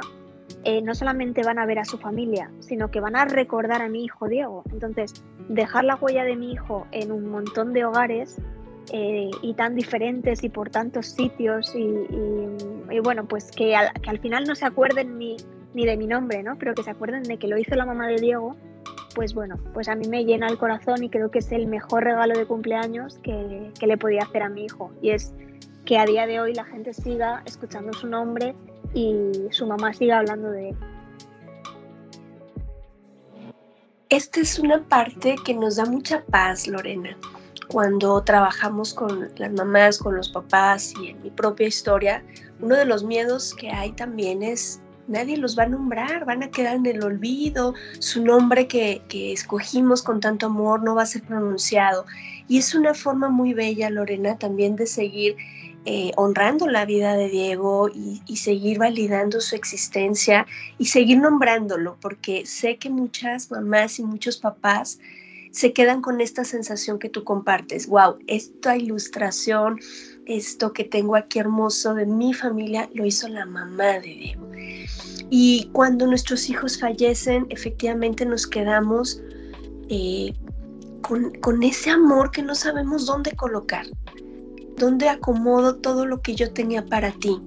eh, 0.63 0.81
no 0.81 0.95
solamente 0.95 1.43
van 1.43 1.59
a 1.59 1.65
ver 1.65 1.79
a 1.79 1.85
su 1.85 1.97
familia, 1.97 2.51
sino 2.59 2.91
que 2.91 2.99
van 2.99 3.15
a 3.15 3.25
recordar 3.25 3.81
a 3.81 3.89
mi 3.89 4.03
hijo 4.03 4.27
Diego. 4.27 4.63
Entonces, 4.71 5.23
dejar 5.47 5.85
la 5.85 5.95
huella 5.95 6.23
de 6.23 6.35
mi 6.35 6.53
hijo 6.53 6.87
en 6.91 7.11
un 7.11 7.29
montón 7.29 7.73
de 7.73 7.85
hogares 7.85 8.37
eh, 8.91 9.29
y 9.41 9.53
tan 9.53 9.75
diferentes 9.75 10.43
y 10.43 10.49
por 10.49 10.69
tantos 10.69 11.07
sitios 11.07 11.73
y, 11.75 12.99
bueno, 13.03 13.25
pues 13.25 13.51
que 13.51 13.75
al, 13.75 14.19
final 14.19 14.43
no 14.45 14.55
se 14.55 14.65
acuerden 14.65 15.17
ni, 15.17 15.37
ni 15.73 15.85
de 15.85 15.97
mi 15.97 16.07
nombre, 16.07 16.43
¿no? 16.43 16.57
Pero 16.57 16.73
que 16.73 16.83
se 16.83 16.89
acuerden 16.89 17.23
de 17.23 17.37
que 17.37 17.47
lo 17.47 17.57
hizo 17.57 17.75
la 17.75 17.85
mamá 17.85 18.07
de 18.07 18.17
Diego, 18.17 18.55
pues 19.15 19.33
bueno, 19.33 19.57
pues 19.73 19.87
a 19.87 19.95
mí 19.95 20.07
me 20.07 20.25
llena 20.25 20.47
el 20.47 20.57
corazón 20.57 21.03
y 21.03 21.09
creo 21.09 21.31
que 21.31 21.39
es 21.39 21.51
el 21.51 21.67
mejor 21.67 22.03
regalo 22.03 22.37
de 22.37 22.45
cumpleaños 22.45 23.19
que, 23.19 23.71
que 23.79 23.87
le 23.87 23.97
podía 23.97 24.23
hacer 24.23 24.43
a 24.43 24.49
mi 24.49 24.65
hijo. 24.65 24.91
Y 25.01 25.11
es 25.11 25.33
que 25.85 25.97
a 25.97 26.05
día 26.05 26.25
de 26.25 26.39
hoy 26.39 26.53
la 26.53 26.65
gente 26.65 26.93
siga 26.93 27.43
escuchando 27.45 27.93
su 27.93 28.07
nombre 28.07 28.55
y 28.93 29.31
su 29.51 29.65
mamá 29.67 29.93
sigue 29.93 30.13
hablando 30.13 30.51
de 30.51 30.69
él. 30.69 30.77
Esta 34.09 34.41
es 34.41 34.59
una 34.59 34.83
parte 34.83 35.35
que 35.45 35.53
nos 35.53 35.77
da 35.77 35.85
mucha 35.85 36.23
paz, 36.25 36.67
Lorena. 36.67 37.17
Cuando 37.69 38.21
trabajamos 38.21 38.93
con 38.93 39.29
las 39.37 39.53
mamás, 39.53 39.97
con 39.97 40.17
los 40.17 40.29
papás 40.29 40.93
y 41.01 41.11
en 41.11 41.21
mi 41.21 41.29
propia 41.29 41.67
historia, 41.67 42.21
uno 42.59 42.75
de 42.75 42.83
los 42.83 43.05
miedos 43.05 43.55
que 43.55 43.69
hay 43.69 43.93
también 43.93 44.43
es 44.43 44.81
nadie 45.11 45.37
los 45.37 45.57
va 45.57 45.63
a 45.63 45.67
nombrar, 45.67 46.25
van 46.25 46.43
a 46.43 46.49
quedar 46.49 46.75
en 46.75 46.85
el 46.85 47.03
olvido, 47.03 47.73
su 47.99 48.23
nombre 48.23 48.67
que, 48.67 49.01
que, 49.07 49.31
escogimos 49.31 50.01
con 50.01 50.19
tanto 50.19 50.47
amor 50.47 50.83
no 50.83 50.95
va 50.95 51.03
a 51.03 51.05
ser 51.05 51.23
pronunciado. 51.23 52.05
Y 52.47 52.57
es 52.57 52.73
una 52.73 52.93
forma 52.93 53.29
muy 53.29 53.53
bella, 53.53 53.89
Lorena, 53.89 54.37
también 54.37 54.75
de 54.75 54.87
seguir 54.87 55.35
eh, 55.83 56.11
honrando 56.15 56.67
la 56.67 56.85
vida 56.85 57.15
de 57.15 57.27
Diego 57.27 57.89
y, 57.89 58.21
seguir 58.37 58.77
validando 58.77 59.41
su 59.41 59.55
existencia 59.55 60.45
y 60.77 60.85
seguir 60.85 61.17
nombrándolo, 61.17 61.97
porque 61.99 62.45
sé 62.45 62.77
que 62.77 62.91
muchas 62.91 63.49
mamás 63.49 63.97
y 63.97 64.03
muchos 64.03 64.37
papás 64.37 64.99
se 65.51 65.73
quedan 65.73 66.03
con 66.03 66.21
esta 66.21 66.43
sensación 66.43 66.99
que 66.99 67.09
tú 67.09 67.23
compartes. 67.23 67.87
Wow, 67.87 68.19
esta 68.27 68.77
ilustración, 68.77 69.79
esto 70.25 70.73
que 70.73 70.83
tengo 70.83 71.15
aquí 71.15 71.39
hermoso 71.39 71.93
de 71.93 72.05
mi 72.05 72.33
familia, 72.33 72.89
lo 72.93 73.05
hizo 73.05 73.27
la 73.27 73.45
mamá 73.45 73.99
de 73.99 74.13
Diego. 74.13 74.47
Y 75.29 75.69
cuando 75.71 76.07
nuestros 76.07 76.49
hijos 76.49 76.79
fallecen, 76.79 77.47
efectivamente 77.49 78.25
nos 78.25 78.45
quedamos 78.45 79.21
eh, 79.89 80.33
con, 81.01 81.31
con 81.35 81.63
ese 81.63 81.89
amor 81.89 82.31
que 82.31 82.43
no 82.43 82.55
sabemos 82.55 83.05
dónde 83.05 83.31
colocar 83.31 83.85
dónde 84.81 85.09
acomodo 85.09 85.75
todo 85.75 86.05
lo 86.05 86.21
que 86.21 86.35
yo 86.35 86.51
tenía 86.51 86.85
para 86.85 87.11
ti. 87.11 87.39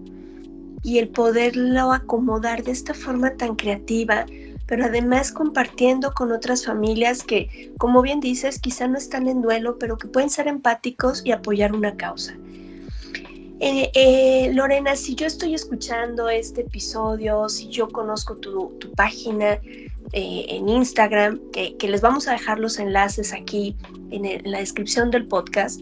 Y 0.82 0.98
el 0.98 1.08
poderlo 1.08 1.92
acomodar 1.92 2.62
de 2.62 2.70
esta 2.70 2.94
forma 2.94 3.34
tan 3.36 3.56
creativa, 3.56 4.24
pero 4.66 4.84
además 4.84 5.32
compartiendo 5.32 6.12
con 6.12 6.30
otras 6.30 6.64
familias 6.64 7.22
que, 7.22 7.72
como 7.78 8.02
bien 8.02 8.20
dices, 8.20 8.60
quizá 8.60 8.86
no 8.86 8.96
están 8.96 9.28
en 9.28 9.42
duelo, 9.42 9.78
pero 9.78 9.98
que 9.98 10.08
pueden 10.08 10.30
ser 10.30 10.46
empáticos 10.46 11.22
y 11.24 11.32
apoyar 11.32 11.74
una 11.74 11.96
causa. 11.96 12.34
Eh, 13.66 13.90
eh, 13.94 14.52
Lorena, 14.52 14.94
si 14.94 15.14
yo 15.14 15.26
estoy 15.26 15.54
escuchando 15.54 16.28
este 16.28 16.60
episodio, 16.60 17.48
si 17.48 17.68
yo 17.68 17.88
conozco 17.88 18.36
tu, 18.36 18.78
página 18.94 19.52
eh, 20.12 20.44
en 20.50 20.68
Instagram, 20.68 21.40
que, 21.50 21.88
les 21.88 22.02
vamos 22.02 22.28
a 22.28 22.32
dejar 22.32 22.58
los 22.58 22.78
enlaces 22.78 23.32
aquí 23.32 23.74
en 24.10 24.42
la 24.44 24.58
descripción 24.58 25.10
del 25.10 25.26
podcast, 25.26 25.80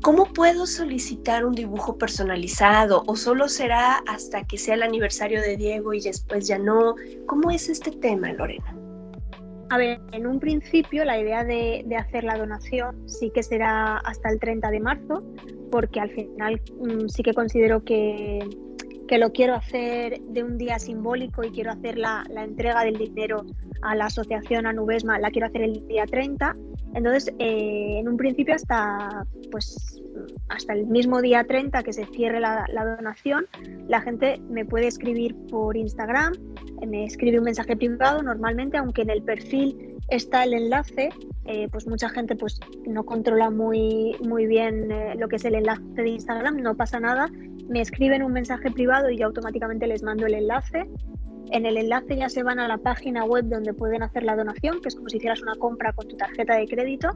¿Cómo 0.00 0.32
puedo 0.32 0.66
solicitar 0.66 1.44
un 1.44 1.54
dibujo 1.54 1.96
personalizado 1.96 3.04
o 3.06 3.14
solo 3.14 3.48
será 3.48 4.02
hasta 4.08 4.44
que 4.44 4.58
sea 4.58 4.74
el 4.74 4.82
aniversario 4.82 5.40
de 5.40 5.56
Diego 5.56 5.94
y 5.94 6.00
después 6.00 6.48
ya 6.48 6.58
no? 6.58 6.96
¿Cómo 7.26 7.52
es 7.52 7.68
este 7.68 7.92
tema, 7.92 8.32
Lorena? 8.32 8.81
A 9.72 9.78
ver, 9.78 10.02
en 10.12 10.26
un 10.26 10.38
principio 10.38 11.02
la 11.02 11.18
idea 11.18 11.44
de, 11.44 11.82
hacer 11.98 12.24
la 12.24 12.36
donación 12.36 13.08
sí 13.08 13.30
que 13.30 13.42
será 13.42 13.96
hasta 13.96 14.28
el 14.28 14.38
30 14.38 14.70
de 14.70 14.80
marzo, 14.80 15.22
porque 15.70 15.98
al 15.98 16.10
final 16.10 16.60
mm, 16.78 17.08
sí 17.08 17.22
que 17.22 17.32
considero 17.32 17.82
que, 17.82 18.40
que, 19.08 19.16
lo 19.16 19.32
quiero 19.32 19.54
hacer 19.54 20.20
de 20.20 20.44
un 20.44 20.58
día 20.58 20.78
simbólico 20.78 21.42
y 21.42 21.52
quiero 21.52 21.70
hacer 21.70 21.96
la, 21.96 22.22
entrega 22.36 22.84
del 22.84 22.98
dinero 22.98 23.46
a 23.80 23.94
la 23.94 24.04
asociación 24.06 24.66
Anubesma, 24.66 25.18
la 25.18 25.30
quiero 25.30 25.46
hacer 25.46 25.62
el 25.62 25.88
día 25.88 26.04
30. 26.04 26.54
Entonces, 26.94 27.32
eh, 27.38 27.96
en 27.98 28.08
un 28.08 28.18
principio 28.18 28.54
hasta, 28.54 29.24
pues, 29.50 30.02
hasta 30.50 30.74
el 30.74 30.86
mismo 30.86 31.22
día 31.22 31.44
30 31.44 31.82
que 31.82 31.94
se 31.94 32.04
cierre 32.06 32.40
la, 32.40 32.66
donación, 32.98 33.46
la 33.88 34.02
gente 34.02 34.38
me 34.50 34.66
puede 34.66 34.88
escribir 34.88 35.34
por 35.50 35.78
Instagram, 35.78 36.34
me 36.86 37.04
escribe 37.04 37.38
un 37.38 37.44
mensaje 37.44 37.76
privado 37.76 38.22
normalmente, 38.22 38.76
aunque 38.76 39.02
en 39.02 39.10
el 39.10 39.22
perfil 39.22 39.96
está 40.08 40.44
el 40.44 40.54
enlace, 40.54 41.10
eh, 41.46 41.68
pues 41.70 41.86
mucha 41.86 42.08
gente 42.08 42.36
pues 42.36 42.60
no 42.86 43.04
controla 43.04 43.50
muy, 43.50 44.16
muy 44.24 44.46
bien 44.46 44.88
lo 45.18 45.28
que 45.28 45.36
es 45.36 45.44
el 45.44 45.54
enlace 45.54 45.82
de 45.94 46.08
Instagram, 46.08 46.56
no 46.56 46.76
pasa 46.76 47.00
nada, 47.00 47.28
me 47.68 47.80
escriben 47.80 48.22
un 48.22 48.32
mensaje 48.32 48.70
privado 48.70 49.10
y 49.10 49.18
yo 49.18 49.26
automáticamente 49.26 49.86
les 49.86 50.02
mando 50.02 50.26
el 50.26 50.34
enlace 50.34 50.88
en 51.52 51.66
el 51.66 51.76
enlace 51.76 52.16
ya 52.16 52.30
se 52.30 52.42
van 52.42 52.58
a 52.58 52.66
la 52.66 52.78
página 52.78 53.24
web 53.24 53.44
donde 53.44 53.74
pueden 53.74 54.02
hacer 54.02 54.22
la 54.22 54.36
donación, 54.36 54.80
que 54.80 54.88
es 54.88 54.96
como 54.96 55.10
si 55.10 55.18
hicieras 55.18 55.42
una 55.42 55.54
compra 55.56 55.92
con 55.92 56.08
tu 56.08 56.16
tarjeta 56.16 56.56
de 56.56 56.66
crédito. 56.66 57.10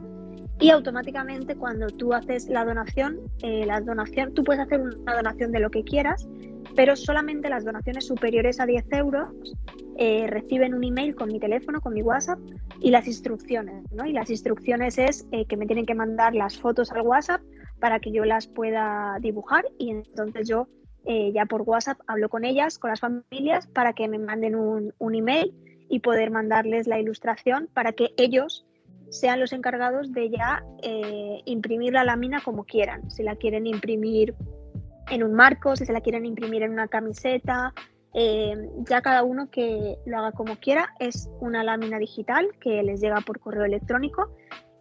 Y 0.59 0.71
automáticamente 0.71 1.55
cuando 1.55 1.87
tú 1.87 2.13
haces 2.13 2.47
la 2.47 2.65
donación, 2.65 3.19
eh, 3.43 3.65
la 3.65 3.79
donación, 3.79 4.33
tú 4.33 4.43
puedes 4.43 4.61
hacer 4.61 4.81
una 4.81 5.15
donación 5.15 5.51
de 5.51 5.59
lo 5.59 5.69
que 5.69 5.83
quieras, 5.83 6.27
pero 6.75 6.95
solamente 6.95 7.47
las 7.49 7.63
donaciones 7.63 8.07
superiores 8.07 8.59
a 8.59 8.65
10 8.65 8.85
euros 8.93 9.29
eh, 9.97 10.25
reciben 10.27 10.73
un 10.73 10.83
email 10.83 11.15
con 11.15 11.31
mi 11.31 11.39
teléfono, 11.39 11.79
con 11.79 11.93
mi 11.93 12.01
WhatsApp 12.01 12.39
y 12.81 12.89
las 12.89 13.05
instrucciones. 13.07 13.83
¿no? 13.91 14.07
Y 14.07 14.13
las 14.13 14.31
instrucciones 14.31 14.97
es 14.97 15.27
eh, 15.31 15.45
que 15.45 15.57
me 15.57 15.67
tienen 15.67 15.85
que 15.85 15.93
mandar 15.93 16.33
las 16.33 16.57
fotos 16.57 16.91
al 16.91 17.01
WhatsApp 17.01 17.41
para 17.79 17.99
que 17.99 18.11
yo 18.11 18.25
las 18.25 18.47
pueda 18.47 19.17
dibujar 19.21 19.65
y 19.77 19.91
entonces 19.91 20.47
yo 20.47 20.67
ya 21.33 21.45
por 21.45 21.61
WhatsApp 21.61 21.97
hablo 22.05 22.27
con 22.27 22.43
ellas, 22.43 22.77
con 22.79 22.89
las 22.89 22.99
familias, 22.99 23.65
para 23.67 23.93
que 23.93 24.09
me 24.09 24.19
manden 24.19 24.55
un, 24.55 25.15
email 25.15 25.53
y 25.87 26.01
poder 26.01 26.31
mandarles 26.31 26.85
la 26.85 26.99
ilustración 26.99 27.69
para 27.73 27.93
que 27.93 28.09
ellos 28.17 28.66
sean 29.09 29.39
los 29.39 29.53
encargados 29.53 30.11
de 30.11 30.29
ya 30.29 30.63
eh, 30.83 31.41
imprimir 31.45 31.93
la 31.93 32.03
lámina 32.03 32.41
como 32.43 32.65
quieran. 32.65 33.09
Si 33.09 33.23
la 33.23 33.35
quieren 33.35 33.67
imprimir 33.67 34.35
en 35.09 35.23
un 35.23 35.33
marco, 35.33 35.75
si 35.75 35.85
se 35.85 35.93
la 35.93 36.01
quieren 36.01 36.25
imprimir 36.25 36.63
en 36.63 36.71
una 36.71 36.87
camiseta, 36.87 37.73
eh, 38.13 38.55
ya 38.89 39.01
cada 39.01 39.23
uno 39.23 39.49
que 39.49 39.97
lo 40.05 40.17
haga 40.17 40.31
como 40.31 40.55
quiera. 40.57 40.93
Es 40.99 41.29
una 41.39 41.63
lámina 41.63 41.99
digital 41.99 42.47
que 42.59 42.83
les 42.83 43.01
llega 43.01 43.21
por 43.21 43.39
correo 43.39 43.65
electrónico 43.65 44.29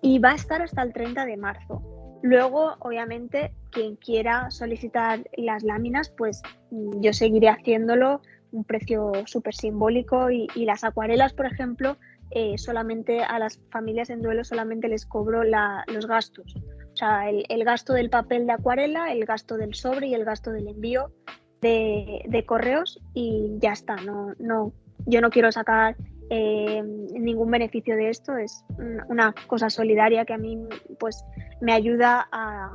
y 0.03 0.19
va 0.19 0.31
a 0.31 0.35
estar 0.35 0.63
hasta 0.63 0.83
el 0.83 0.93
30 0.93 1.27
de 1.27 1.37
marzo. 1.37 1.83
Luego, 2.23 2.77
obviamente, 2.81 3.53
quien 3.71 3.97
quiera 3.97 4.51
solicitar 4.51 5.29
las 5.37 5.63
láminas, 5.63 6.11
pues 6.11 6.43
mm, 6.71 7.01
yo 7.01 7.13
seguiré 7.13 7.49
haciéndolo, 7.49 8.21
un 8.53 8.65
precio 8.65 9.13
súper 9.27 9.55
simbólico 9.55 10.31
y, 10.31 10.49
las 10.65 10.83
acuarelas, 10.85 11.33
por 11.33 11.47
ejemplo, 11.47 11.97
eh, 12.31 12.59
solamente 12.59 13.23
a 13.23 13.39
las 13.39 13.61
familias 13.71 14.11
en 14.11 14.23
duelo 14.23 14.45
solamente 14.45 14.89
les 14.89 15.07
cobro 15.07 15.43
los 15.45 16.07
gastos. 16.07 16.55
O 16.93 16.97
sea, 16.97 17.29
el, 17.31 17.65
gasto 17.65 17.93
del 17.93 18.11
papel 18.11 18.47
de 18.47 18.55
acuarela, 18.55 19.13
el 19.13 19.25
gasto 19.27 19.57
del 19.57 19.75
sobre 19.75 20.09
y 20.09 20.15
el 20.15 20.25
gasto 20.25 20.51
del 20.51 20.69
envío 20.69 21.13
de, 21.61 22.45
correos 22.47 23.01
y 23.13 23.57
ya 23.59 23.73
está. 23.73 23.97
No, 23.97 24.33
no, 24.39 24.73
yo 25.07 25.21
no 25.21 25.31
quiero 25.31 25.53
sacar 25.53 25.97
eh, 26.31 26.83
ningún 26.83 27.51
beneficio 27.51 27.97
de 27.97 28.09
esto, 28.09 28.37
es 28.37 28.65
una 29.09 29.33
cosa 29.47 29.71
solidaria 29.71 30.25
que 30.25 30.35
a 30.35 30.39
mí 30.39 30.59
pues 30.99 31.25
me 31.61 31.73
ayuda 31.73 32.29
a, 32.33 32.73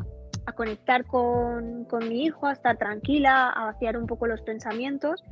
conectar 0.55 1.05
con, 1.05 1.87
mi 2.07 2.25
hijo, 2.25 2.45
a 2.45 2.51
estar 2.51 2.77
tranquila, 2.77 3.49
a 3.49 3.65
vaciar 3.65 3.97
un 3.97 4.05
poco 4.05 4.27
los 4.27 4.41
pensamientos. 4.41 5.23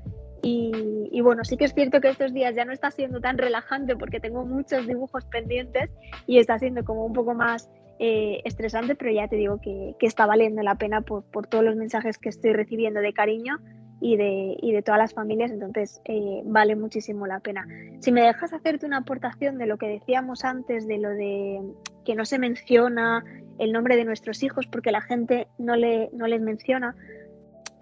Y, 0.42 1.22
bueno, 1.22 1.44
sí 1.44 1.58
que 1.58 1.66
es 1.66 1.74
cierto 1.74 2.00
que 2.02 2.10
estos 2.10 2.34
días 2.34 2.56
ya 2.56 2.66
no 2.66 2.72
está 2.72 2.92
siendo 2.92 3.20
tan 3.20 3.38
relajante 3.38 3.96
porque 3.96 4.20
tengo 4.20 4.46
muchos 4.46 4.88
dibujos 4.88 5.26
pendientes 5.26 5.90
y 6.28 6.40
está 6.40 6.58
siendo 6.60 6.84
como 6.86 7.06
un 7.06 7.14
poco 7.14 7.34
más 7.34 7.70
eh, 8.00 8.42
estresante, 8.46 8.96
pero 8.96 9.12
ya 9.12 9.28
te 9.28 9.36
digo 9.36 9.60
que, 9.62 9.96
está 10.00 10.26
valiendo 10.26 10.62
la 10.64 10.76
pena 10.76 11.02
por, 11.02 11.24
todos 11.48 11.64
los 11.64 11.76
mensajes 11.76 12.18
que 12.18 12.30
estoy 12.30 12.54
recibiendo 12.54 13.02
de 13.02 13.14
cariño 13.14 13.60
y 14.02 14.16
de, 14.16 14.58
de 14.62 14.82
todas 14.82 15.00
las 15.00 15.14
familias, 15.14 15.52
entonces 15.52 16.02
eh, 16.06 16.42
vale 16.46 16.78
muchísimo 16.78 17.28
la 17.28 17.42
pena. 17.42 17.68
Si 18.00 18.14
me 18.14 18.22
dejas 18.22 18.54
hacerte 18.54 18.86
una 18.86 18.98
aportación 18.98 19.58
de 19.58 19.66
lo 19.66 19.78
que 19.78 19.88
decíamos 19.88 20.46
antes, 20.46 20.88
de 20.88 20.98
lo 21.00 21.10
de 21.10 21.62
que 22.06 22.16
no 22.16 22.24
se 22.24 22.40
menciona 22.40 23.26
el 23.60 23.74
nombre 23.74 23.98
de 23.98 24.06
nuestros 24.06 24.42
hijos 24.42 24.68
porque 24.68 24.92
la 24.92 25.02
gente 25.02 25.48
no, 25.58 25.76
le, 25.76 26.10
no 26.14 26.28
les 26.28 26.42
menciona, 26.42 26.96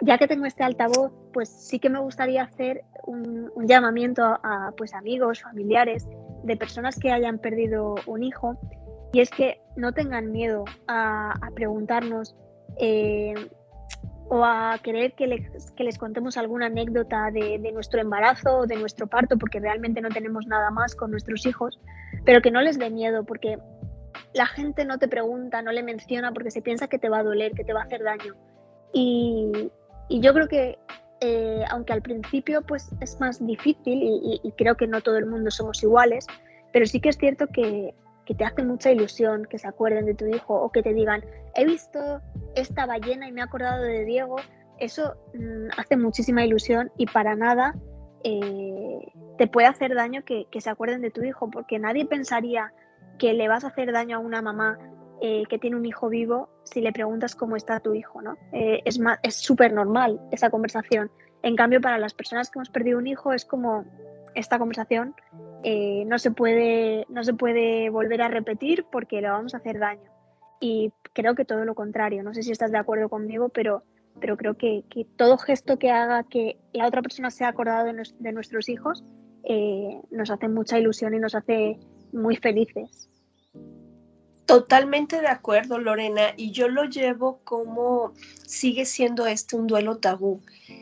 ya 0.01 0.17
que 0.17 0.27
tengo 0.27 0.45
este 0.45 0.63
altavoz, 0.63 1.11
pues 1.33 1.49
sí 1.49 1.79
que 1.79 1.89
me 1.89 1.99
gustaría 1.99 2.43
hacer 2.43 2.83
un, 3.05 3.51
llamamiento 3.67 4.23
a, 4.23 4.71
pues 4.77 4.93
amigos, 4.93 5.41
familiares, 5.41 6.07
de 6.43 6.55
personas 6.55 6.97
que 6.99 7.11
hayan 7.11 7.39
perdido 7.39 7.95
un 8.05 8.23
hijo, 8.23 8.57
y 9.13 9.21
es 9.21 9.29
que 9.29 9.61
no 9.75 9.93
tengan 9.93 10.31
miedo 10.31 10.65
a, 10.87 11.33
preguntarnos 11.55 12.35
eh, 12.79 13.33
o 14.29 14.43
a 14.43 14.77
querer 14.83 15.13
que 15.13 15.27
les, 15.27 15.71
que 15.71 15.83
les 15.83 15.97
contemos 15.97 16.37
alguna 16.37 16.67
anécdota 16.67 17.31
de, 17.31 17.57
de, 17.59 17.71
nuestro 17.71 18.01
embarazo 18.01 18.59
o 18.59 18.67
de 18.67 18.75
nuestro 18.75 19.07
parto, 19.07 19.37
porque 19.37 19.59
realmente 19.59 20.01
no 20.01 20.09
tenemos 20.09 20.45
nada 20.45 20.69
más 20.69 20.95
con 20.95 21.11
nuestros 21.11 21.45
hijos, 21.45 21.79
pero 22.25 22.41
que 22.41 22.51
no 22.51 22.61
les 22.61 22.77
dé 22.77 22.89
miedo, 22.89 23.23
porque 23.23 23.57
la 24.33 24.45
gente 24.45 24.85
no 24.85 24.99
te 24.99 25.07
pregunta, 25.07 25.61
no 25.61 25.71
le 25.71 25.83
menciona 25.83 26.31
porque 26.31 26.51
se 26.51 26.61
piensa 26.61 26.87
que 26.87 26.99
te 26.99 27.09
va 27.09 27.19
a 27.19 27.23
doler, 27.23 27.53
que 27.53 27.63
te 27.63 27.73
va 27.73 27.81
a 27.81 27.83
hacer 27.83 28.03
daño. 28.03 28.35
Y, 28.93 29.71
yo 30.09 30.33
creo 30.33 30.47
que 30.47 30.77
eh, 31.19 31.63
aunque 31.71 31.93
al 31.93 32.03
principio 32.03 32.61
pues 32.61 32.89
es 33.01 33.19
más 33.19 33.43
difícil 33.45 33.99
y, 34.03 34.53
creo 34.55 34.75
que 34.75 34.85
no 34.85 35.01
todo 35.01 35.17
el 35.17 35.25
mundo 35.25 35.49
somos 35.49 35.81
iguales, 35.81 36.27
pero 36.71 36.85
sí 36.85 36.99
que 36.99 37.09
es 37.09 37.17
cierto 37.17 37.47
que, 37.47 37.93
te 38.37 38.43
hace 38.43 38.61
mucha 38.61 38.91
ilusión 38.91 39.45
que 39.45 39.57
se 39.57 39.69
acuerden 39.69 40.05
de 40.05 40.13
tu 40.13 40.25
hijo 40.25 40.53
o 40.53 40.69
que 40.69 40.83
te 40.83 40.93
digan, 40.93 41.23
he 41.55 41.63
visto 41.63 42.21
esta 42.55 42.85
ballena 42.85 43.25
y 43.27 43.31
me 43.31 43.39
he 43.39 43.43
acordado 43.43 43.81
de 43.81 44.03
Diego, 44.03 44.35
eso 44.79 45.15
mm, 45.33 45.69
hace 45.77 45.95
muchísima 45.95 46.45
ilusión 46.45 46.91
y 46.97 47.05
para 47.05 47.35
nada 47.37 47.73
eh, 48.25 48.99
te 49.37 49.47
puede 49.47 49.67
hacer 49.67 49.95
daño 49.95 50.25
que, 50.25 50.45
que, 50.51 50.59
se 50.59 50.69
acuerden 50.69 51.01
de 51.01 51.09
tu 51.09 51.23
hijo, 51.23 51.49
porque 51.49 51.79
nadie 51.79 52.05
pensaría 52.05 52.73
que 53.17 53.33
le 53.33 53.47
vas 53.47 53.63
a 53.63 53.67
hacer 53.67 53.93
daño 53.93 54.17
a 54.17 54.19
una 54.19 54.41
mamá 54.41 54.77
eh, 55.19 55.43
que 55.49 55.57
tiene 55.57 55.75
un 55.75 55.85
hijo 55.85 56.09
vivo 56.09 56.49
si 56.63 56.79
le 56.79 56.91
preguntas 56.91 57.35
cómo 57.35 57.55
está 57.55 57.79
tu 57.79 57.95
hijo, 57.95 58.21
¿no? 58.21 58.37
Eh, 58.51 58.83
es 58.85 59.35
súper 59.35 59.73
normal 59.73 60.21
esa 60.31 60.51
conversación. 60.51 61.09
En 61.41 61.55
cambio, 61.55 61.81
para 61.81 61.97
las 61.97 62.13
personas 62.13 62.51
que 62.51 62.59
hemos 62.59 62.69
perdido 62.69 62.99
un 62.99 63.07
hijo 63.07 63.33
es 63.33 63.43
como 63.43 63.85
esta 64.35 64.59
conversación 64.59 65.15
eh, 65.63 66.03
no, 66.05 66.19
se 66.19 66.29
puede, 66.29 67.07
no 67.09 67.23
se 67.23 67.33
puede 67.33 67.89
volver 67.89 68.21
a 68.21 68.27
repetir 68.27 68.85
porque 68.91 69.21
le 69.21 69.29
vamos 69.29 69.55
a 69.55 69.57
hacer 69.57 69.79
daño. 69.79 70.11
Y 70.59 70.91
creo 71.13 71.33
que 71.33 71.45
todo 71.45 71.65
lo 71.65 71.73
contrario. 71.73 72.21
No 72.21 72.35
sé 72.35 72.43
si 72.43 72.51
estás 72.51 72.71
de 72.71 72.77
acuerdo 72.77 73.09
conmigo, 73.09 73.49
pero, 73.49 73.83
pero 74.19 74.37
creo 74.37 74.55
que, 74.55 74.83
todo 75.15 75.39
gesto 75.39 75.79
que 75.79 75.89
haga 75.89 76.23
que 76.23 76.59
la 76.73 76.87
otra 76.87 77.01
persona 77.01 77.31
sea 77.31 77.47
acordada 77.47 77.83
de, 77.85 78.03
de 78.19 78.31
nuestros 78.33 78.69
hijos 78.69 79.03
nos 80.11 80.29
hace 80.29 80.49
mucha 80.49 80.77
ilusión 80.77 81.13
y 81.13 81.19
nos 81.19 81.33
hace 81.33 81.79
muy 82.11 82.35
felices. 82.35 83.09
Totalmente 84.47 85.19
de 85.19 85.27
acuerdo, 85.27 85.77
Lorena, 85.77 86.33
y 86.37 86.51
yo 86.51 86.69
lo 86.69 86.85
llevo 86.85 87.41
como 87.43 88.13
sigue 88.45 88.85
siendo 88.85 89.27
este 89.27 89.57
un 89.57 89.67
duelo 89.67 89.97
tabú. 89.97 90.41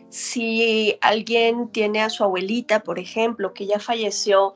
Si 0.09 0.95
alguien 1.01 1.69
tiene 1.69 2.03
a 2.03 2.11
su 2.11 2.23
abuelita, 2.23 2.83
por 2.83 2.99
ejemplo, 2.99 3.55
que 3.55 3.65
ya 3.65 3.79
falleció, 3.79 4.53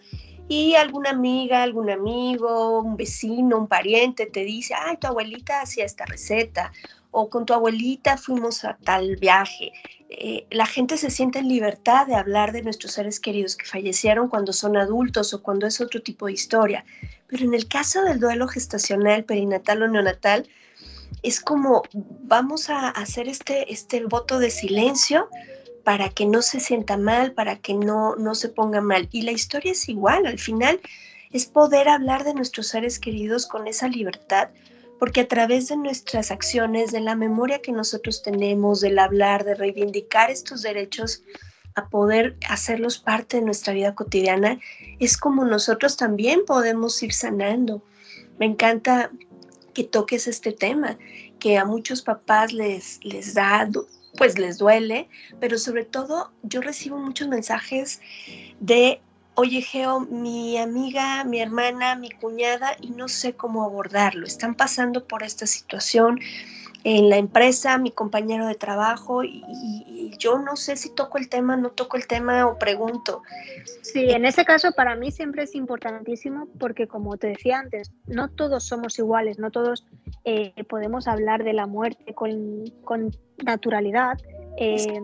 y 0.47 0.75
alguna 0.75 1.09
amiga, 1.09 1.63
algún 1.63 1.89
amigo, 1.89 2.81
un 2.81 2.97
vecino, 2.97 3.57
un 3.57 3.67
pariente 3.67 4.27
te 4.27 4.43
dice, 4.43 4.75
ay, 4.75 4.97
tu 4.97 5.07
abuelita 5.07 5.61
hacía 5.61 5.85
esta 5.85 6.05
receta, 6.05 6.71
o 7.11 7.29
con 7.29 7.45
tu 7.45 7.53
abuelita 7.53 8.17
fuimos 8.17 8.63
a 8.63 8.77
tal 8.83 9.15
viaje. 9.15 9.71
Eh, 10.09 10.47
la 10.51 10.65
gente 10.65 10.97
se 10.97 11.09
siente 11.09 11.39
en 11.39 11.47
libertad 11.47 12.07
de 12.07 12.15
hablar 12.15 12.51
de 12.51 12.61
nuestros 12.61 12.93
seres 12.93 13.19
queridos 13.19 13.55
que 13.55 13.65
fallecieron 13.65 14.27
cuando 14.27 14.53
son 14.53 14.77
adultos 14.77 15.33
o 15.33 15.41
cuando 15.41 15.67
es 15.67 15.81
otro 15.81 16.01
tipo 16.01 16.27
de 16.27 16.33
historia. 16.33 16.85
Pero 17.27 17.45
en 17.45 17.53
el 17.53 17.67
caso 17.67 18.03
del 18.03 18.19
duelo 18.19 18.47
gestacional, 18.47 19.23
perinatal 19.23 19.83
o 19.83 19.87
neonatal, 19.87 20.47
es 21.21 21.39
como 21.39 21.83
vamos 21.93 22.69
a 22.69 22.89
hacer 22.89 23.27
este, 23.27 23.71
este 23.71 24.03
voto 24.05 24.39
de 24.39 24.49
silencio 24.49 25.29
para 25.83 26.09
que 26.09 26.25
no 26.25 26.41
se 26.41 26.59
sienta 26.59 26.97
mal, 26.97 27.33
para 27.33 27.57
que 27.57 27.73
no, 27.73 28.15
no 28.15 28.35
se 28.35 28.49
ponga 28.49 28.81
mal. 28.81 29.09
Y 29.11 29.23
la 29.23 29.31
historia 29.31 29.71
es 29.71 29.89
igual, 29.89 30.25
al 30.25 30.39
final 30.39 30.79
es 31.31 31.45
poder 31.45 31.89
hablar 31.89 32.23
de 32.23 32.33
nuestros 32.33 32.67
seres 32.67 32.99
queridos 32.99 33.45
con 33.45 33.67
esa 33.67 33.87
libertad 33.87 34.49
porque 34.99 35.21
a 35.21 35.27
través 35.27 35.69
de 35.69 35.77
nuestras 35.77 36.29
acciones, 36.29 36.91
de 36.91 36.99
la 36.99 37.15
memoria 37.15 37.61
que 37.61 37.71
nosotros 37.71 38.21
tenemos, 38.21 38.81
del 38.81 38.99
hablar, 38.99 39.45
de 39.45 39.55
reivindicar 39.55 40.29
estos 40.29 40.61
derechos, 40.61 41.23
a 41.75 41.87
poder 41.87 42.35
hacerlos 42.49 42.97
parte 42.97 43.37
de 43.37 43.43
nuestra 43.43 43.73
vida 43.73 43.95
cotidiana, 43.95 44.59
es 44.99 45.17
como 45.17 45.45
nosotros 45.45 45.95
también 45.95 46.41
podemos 46.45 47.01
ir 47.01 47.13
sanando. 47.13 47.81
Me 48.37 48.45
encanta 48.45 49.11
que 49.73 49.83
toques 49.85 50.27
este 50.27 50.51
tema, 50.51 50.97
que 51.39 51.57
a 51.57 51.63
muchos 51.63 52.01
papás 52.01 52.51
les, 52.51 52.99
les 53.03 53.33
da, 53.33 53.69
pues 54.17 54.37
les 54.37 54.57
duele, 54.57 55.07
pero 55.39 55.57
sobre 55.57 55.85
todo 55.85 56.31
yo 56.43 56.59
recibo 56.59 56.97
muchos 56.97 57.29
mensajes 57.29 58.01
de, 58.59 59.01
oye 59.39 59.61
Geo, 59.61 60.01
mi 60.01 60.57
amiga, 60.57 61.23
mi 61.23 61.39
hermana, 61.39 61.95
mi 61.95 62.09
cuñada, 62.09 62.75
y 62.81 62.89
no 62.89 63.07
sé 63.07 63.33
cómo 63.33 63.63
abordarlo, 63.63 64.25
están 64.25 64.53
pasando 64.53 65.07
por 65.07 65.23
esta 65.23 65.47
situación 65.47 66.19
en 66.83 67.09
la 67.09 67.15
empresa, 67.15 67.77
mi 67.77 67.91
compañero 67.91 68.47
de 68.47 68.55
trabajo, 68.55 69.23
y, 69.23 70.11
yo 70.17 70.39
no 70.39 70.57
sé 70.57 70.75
si 70.75 70.93
toco 70.93 71.17
el 71.17 71.29
tema, 71.29 71.55
no 71.55 71.69
toco 71.69 71.95
el 71.95 72.05
tema 72.05 72.45
o 72.47 72.57
pregunto. 72.57 73.21
Sí, 73.81 74.09
en 74.09 74.25
ese 74.25 74.43
caso 74.43 74.73
para 74.73 74.95
mí 74.97 75.11
siempre 75.11 75.43
es 75.43 75.55
importantísimo 75.55 76.49
porque 76.59 76.87
como 76.87 77.15
te 77.15 77.27
decía 77.27 77.59
antes, 77.59 77.93
no 78.07 78.27
todos 78.27 78.65
somos 78.65 78.99
iguales, 78.99 79.39
no 79.39 79.51
todos 79.51 79.85
eh, 80.25 80.51
podemos 80.65 81.07
hablar 81.07 81.45
de 81.45 81.53
la 81.53 81.67
muerte 81.67 82.13
con, 82.13 83.11
naturalidad. 83.41 84.17
Eh, 84.57 84.99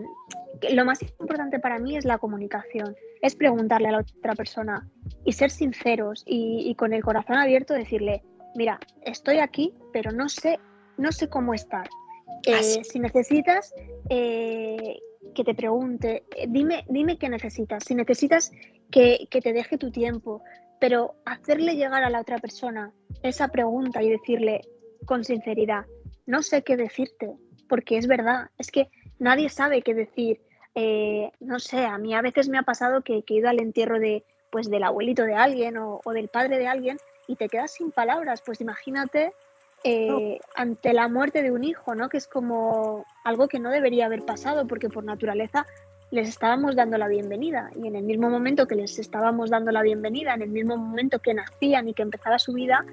lo 0.70 0.84
más 0.84 1.00
importante 1.00 1.58
para 1.58 1.78
mí 1.78 1.96
es 1.96 2.04
la 2.04 2.18
comunicación, 2.18 2.94
es 3.22 3.34
preguntarle 3.34 3.88
a 3.88 3.92
la 3.92 3.98
otra 3.98 4.34
persona 4.34 4.88
y 5.24 5.32
ser 5.32 5.50
sinceros 5.50 6.22
y, 6.26 6.68
y 6.68 6.74
con 6.74 6.92
el 6.92 7.02
corazón 7.02 7.36
abierto 7.36 7.74
decirle, 7.74 8.22
mira, 8.54 8.78
estoy 9.02 9.38
aquí, 9.38 9.74
pero 9.92 10.12
no 10.12 10.28
sé 10.28 10.58
no 10.96 11.12
sé 11.12 11.28
cómo 11.28 11.54
estar. 11.54 11.88
Eh, 12.46 12.84
si 12.84 12.98
necesitas 13.00 13.74
eh, 14.08 14.98
que 15.34 15.44
te 15.44 15.54
pregunte, 15.54 16.24
eh, 16.36 16.46
dime, 16.48 16.84
dime 16.88 17.18
qué 17.18 17.28
necesitas. 17.28 17.84
Si 17.84 17.94
necesitas 17.94 18.52
que, 18.90 19.26
te 19.30 19.52
deje 19.52 19.78
tu 19.78 19.90
tiempo, 19.90 20.42
pero 20.80 21.14
hacerle 21.24 21.76
llegar 21.76 22.04
a 22.04 22.10
la 22.10 22.20
otra 22.20 22.38
persona 22.38 22.92
esa 23.22 23.48
pregunta 23.48 24.02
y 24.02 24.10
decirle 24.10 24.62
con 25.06 25.24
sinceridad, 25.24 25.86
no 26.26 26.42
sé 26.42 26.62
qué 26.62 26.76
decirte, 26.76 27.34
porque 27.68 27.98
es 27.98 28.06
verdad, 28.06 28.50
es 28.58 28.70
que 28.70 28.88
nadie 29.18 29.48
sabe 29.48 29.82
qué 29.82 29.94
decir. 29.94 30.40
No 31.40 31.58
sé, 31.58 31.84
a 31.84 31.98
mí 31.98 32.14
a 32.14 32.22
veces 32.22 32.48
me 32.48 32.58
ha 32.58 32.62
pasado 32.62 33.02
que, 33.02 33.24
he 33.26 33.34
ido 33.34 33.48
al 33.48 33.60
entierro 33.60 33.98
de, 33.98 34.24
pues, 34.50 34.68
del 34.70 34.82
abuelito 34.84 35.24
de 35.24 35.34
alguien 35.34 35.78
o, 35.78 36.00
o 36.04 36.12
del 36.12 36.28
padre 36.28 36.58
de 36.58 36.68
alguien 36.68 36.98
y 37.26 37.36
te 37.36 37.48
quedas 37.48 37.72
sin 37.72 37.92
palabras. 37.92 38.42
Pues 38.44 38.60
imagínate 38.60 39.32
eh, 39.84 40.40
ante 40.56 40.92
la 40.92 41.06
muerte 41.06 41.42
de 41.42 41.52
un 41.52 41.62
hijo, 41.62 41.94
¿no? 41.94 42.08
Que 42.08 42.16
es 42.16 42.26
como 42.26 43.04
algo 43.24 43.46
que 43.46 43.60
no 43.60 43.70
debería 43.70 44.06
haber 44.06 44.24
pasado 44.24 44.66
porque 44.66 44.88
por 44.88 45.04
naturaleza 45.04 45.64
les 46.10 46.28
estábamos 46.28 46.74
dando 46.74 46.98
la 46.98 47.08
bienvenida 47.08 47.70
y 47.76 47.86
en 47.86 47.94
el 47.94 48.04
mismo 48.04 48.28
momento 48.28 48.66
que 48.66 48.74
les 48.74 48.98
estábamos 48.98 49.50
dando 49.50 49.70
la 49.72 49.82
bienvenida, 49.82 50.34
en 50.34 50.42
el 50.42 50.50
mismo 50.50 50.76
momento 50.76 51.20
que 51.20 51.34
nacían 51.34 51.88
y 51.88 51.94
que 51.94 52.02
empezaba 52.02 52.38
su 52.38 52.52
vida, 52.52 52.84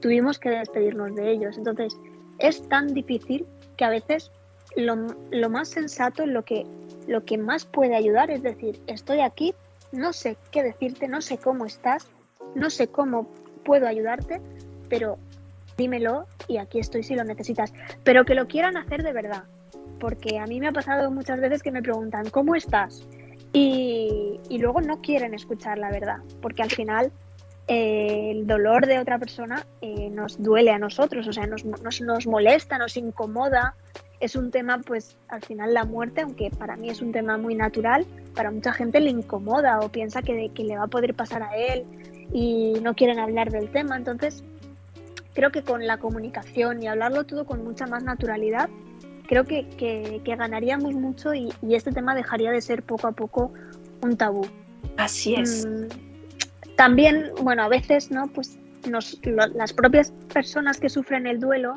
tuvimos 0.00 0.38
que 0.38 0.50
despedirnos 0.50 1.14
de 1.14 1.30
ellos. 1.30 1.58
Entonces, 1.58 1.96
es 2.38 2.66
tan 2.68 2.94
difícil 2.94 3.46
que 3.76 3.84
a 3.84 3.90
veces 3.90 4.30
lo, 4.78 4.96
lo 5.30 5.50
más 5.50 5.68
sensato, 5.68 6.24
lo 6.26 6.44
que, 6.44 6.64
lo 7.06 7.24
que 7.24 7.36
más 7.36 7.64
puede 7.64 7.96
ayudar 7.96 8.30
es 8.30 8.42
decir, 8.42 8.80
estoy 8.86 9.20
aquí, 9.20 9.54
no 9.92 10.12
sé 10.12 10.36
qué 10.50 10.62
decirte, 10.62 11.08
no 11.08 11.20
sé 11.20 11.38
cómo 11.38 11.66
estás, 11.66 12.06
no 12.54 12.70
sé 12.70 12.88
cómo 12.88 13.28
puedo 13.64 13.86
ayudarte, 13.86 14.40
pero 14.88 15.18
dímelo 15.76 16.26
y 16.46 16.58
aquí 16.58 16.78
estoy 16.78 17.02
si 17.02 17.14
lo 17.14 17.24
necesitas. 17.24 17.72
Pero 18.04 18.24
que 18.24 18.34
lo 18.34 18.46
quieran 18.46 18.76
hacer 18.76 19.02
de 19.02 19.12
verdad, 19.12 19.44
porque 19.98 20.38
a 20.38 20.46
mí 20.46 20.60
me 20.60 20.68
ha 20.68 20.72
pasado 20.72 21.10
muchas 21.10 21.40
veces 21.40 21.62
que 21.62 21.70
me 21.70 21.82
preguntan, 21.82 22.30
¿cómo 22.30 22.54
estás? 22.54 23.06
Y, 23.52 24.40
luego 24.58 24.80
no 24.80 25.00
quieren 25.00 25.34
escuchar 25.34 25.78
la 25.78 25.90
verdad, 25.90 26.18
porque 26.42 26.62
al 26.62 26.70
final 26.70 27.12
eh, 27.66 28.30
el 28.32 28.46
dolor 28.46 28.86
de 28.86 28.98
otra 28.98 29.18
persona 29.18 29.66
eh, 29.80 30.10
nos 30.10 30.42
duele 30.42 30.70
a 30.70 30.78
nosotros, 30.78 31.26
o 31.26 31.32
sea, 31.32 31.46
nos, 31.46 31.64
nos, 31.64 32.26
molesta, 32.26 32.78
nos 32.78 32.96
incomoda. 32.96 33.74
Es 34.20 34.34
un 34.34 34.50
tema, 34.50 34.78
pues 34.78 35.16
al 35.28 35.42
final 35.42 35.74
la 35.74 35.84
muerte, 35.84 36.22
aunque 36.22 36.50
para 36.50 36.76
mí 36.76 36.90
es 36.90 37.00
un 37.00 37.12
tema 37.12 37.36
muy 37.36 37.54
natural, 37.54 38.06
para 38.34 38.50
mucha 38.50 38.72
gente 38.72 39.00
le 39.00 39.10
incomoda 39.10 39.80
o 39.80 39.90
piensa 39.90 40.22
que, 40.22 40.50
que 40.54 40.64
le 40.64 40.76
va 40.76 40.84
a 40.84 40.88
poder 40.88 41.14
pasar 41.14 41.42
a 41.42 41.56
él 41.56 41.84
y 42.32 42.74
no 42.82 42.94
quieren 42.94 43.18
hablar 43.18 43.50
del 43.50 43.70
tema. 43.70 43.96
Entonces, 43.96 44.42
creo 45.34 45.52
que 45.52 45.62
con 45.62 45.86
la 45.86 45.98
comunicación 45.98 46.82
y 46.82 46.88
hablarlo 46.88 47.24
todo 47.24 47.46
con 47.46 47.62
mucha 47.62 47.86
más 47.86 48.02
naturalidad, 48.02 48.68
creo 49.28 49.44
que, 49.44 50.20
ganaríamos 50.24 50.94
mucho 50.94 51.34
y, 51.34 51.52
este 51.70 51.92
tema 51.92 52.14
dejaría 52.14 52.50
de 52.50 52.60
ser 52.60 52.82
poco 52.82 53.06
a 53.06 53.12
poco 53.12 53.52
un 54.02 54.16
tabú. 54.16 54.46
Así 54.96 55.34
es. 55.34 55.66
Mm, 55.66 56.74
también, 56.76 57.30
bueno, 57.42 57.62
a 57.62 57.68
veces, 57.68 58.10
¿no? 58.10 58.26
Pues 58.28 58.58
las 59.54 59.72
propias 59.72 60.12
personas 60.32 60.80
que 60.80 60.88
sufren 60.88 61.26
el 61.26 61.40
duelo 61.40 61.76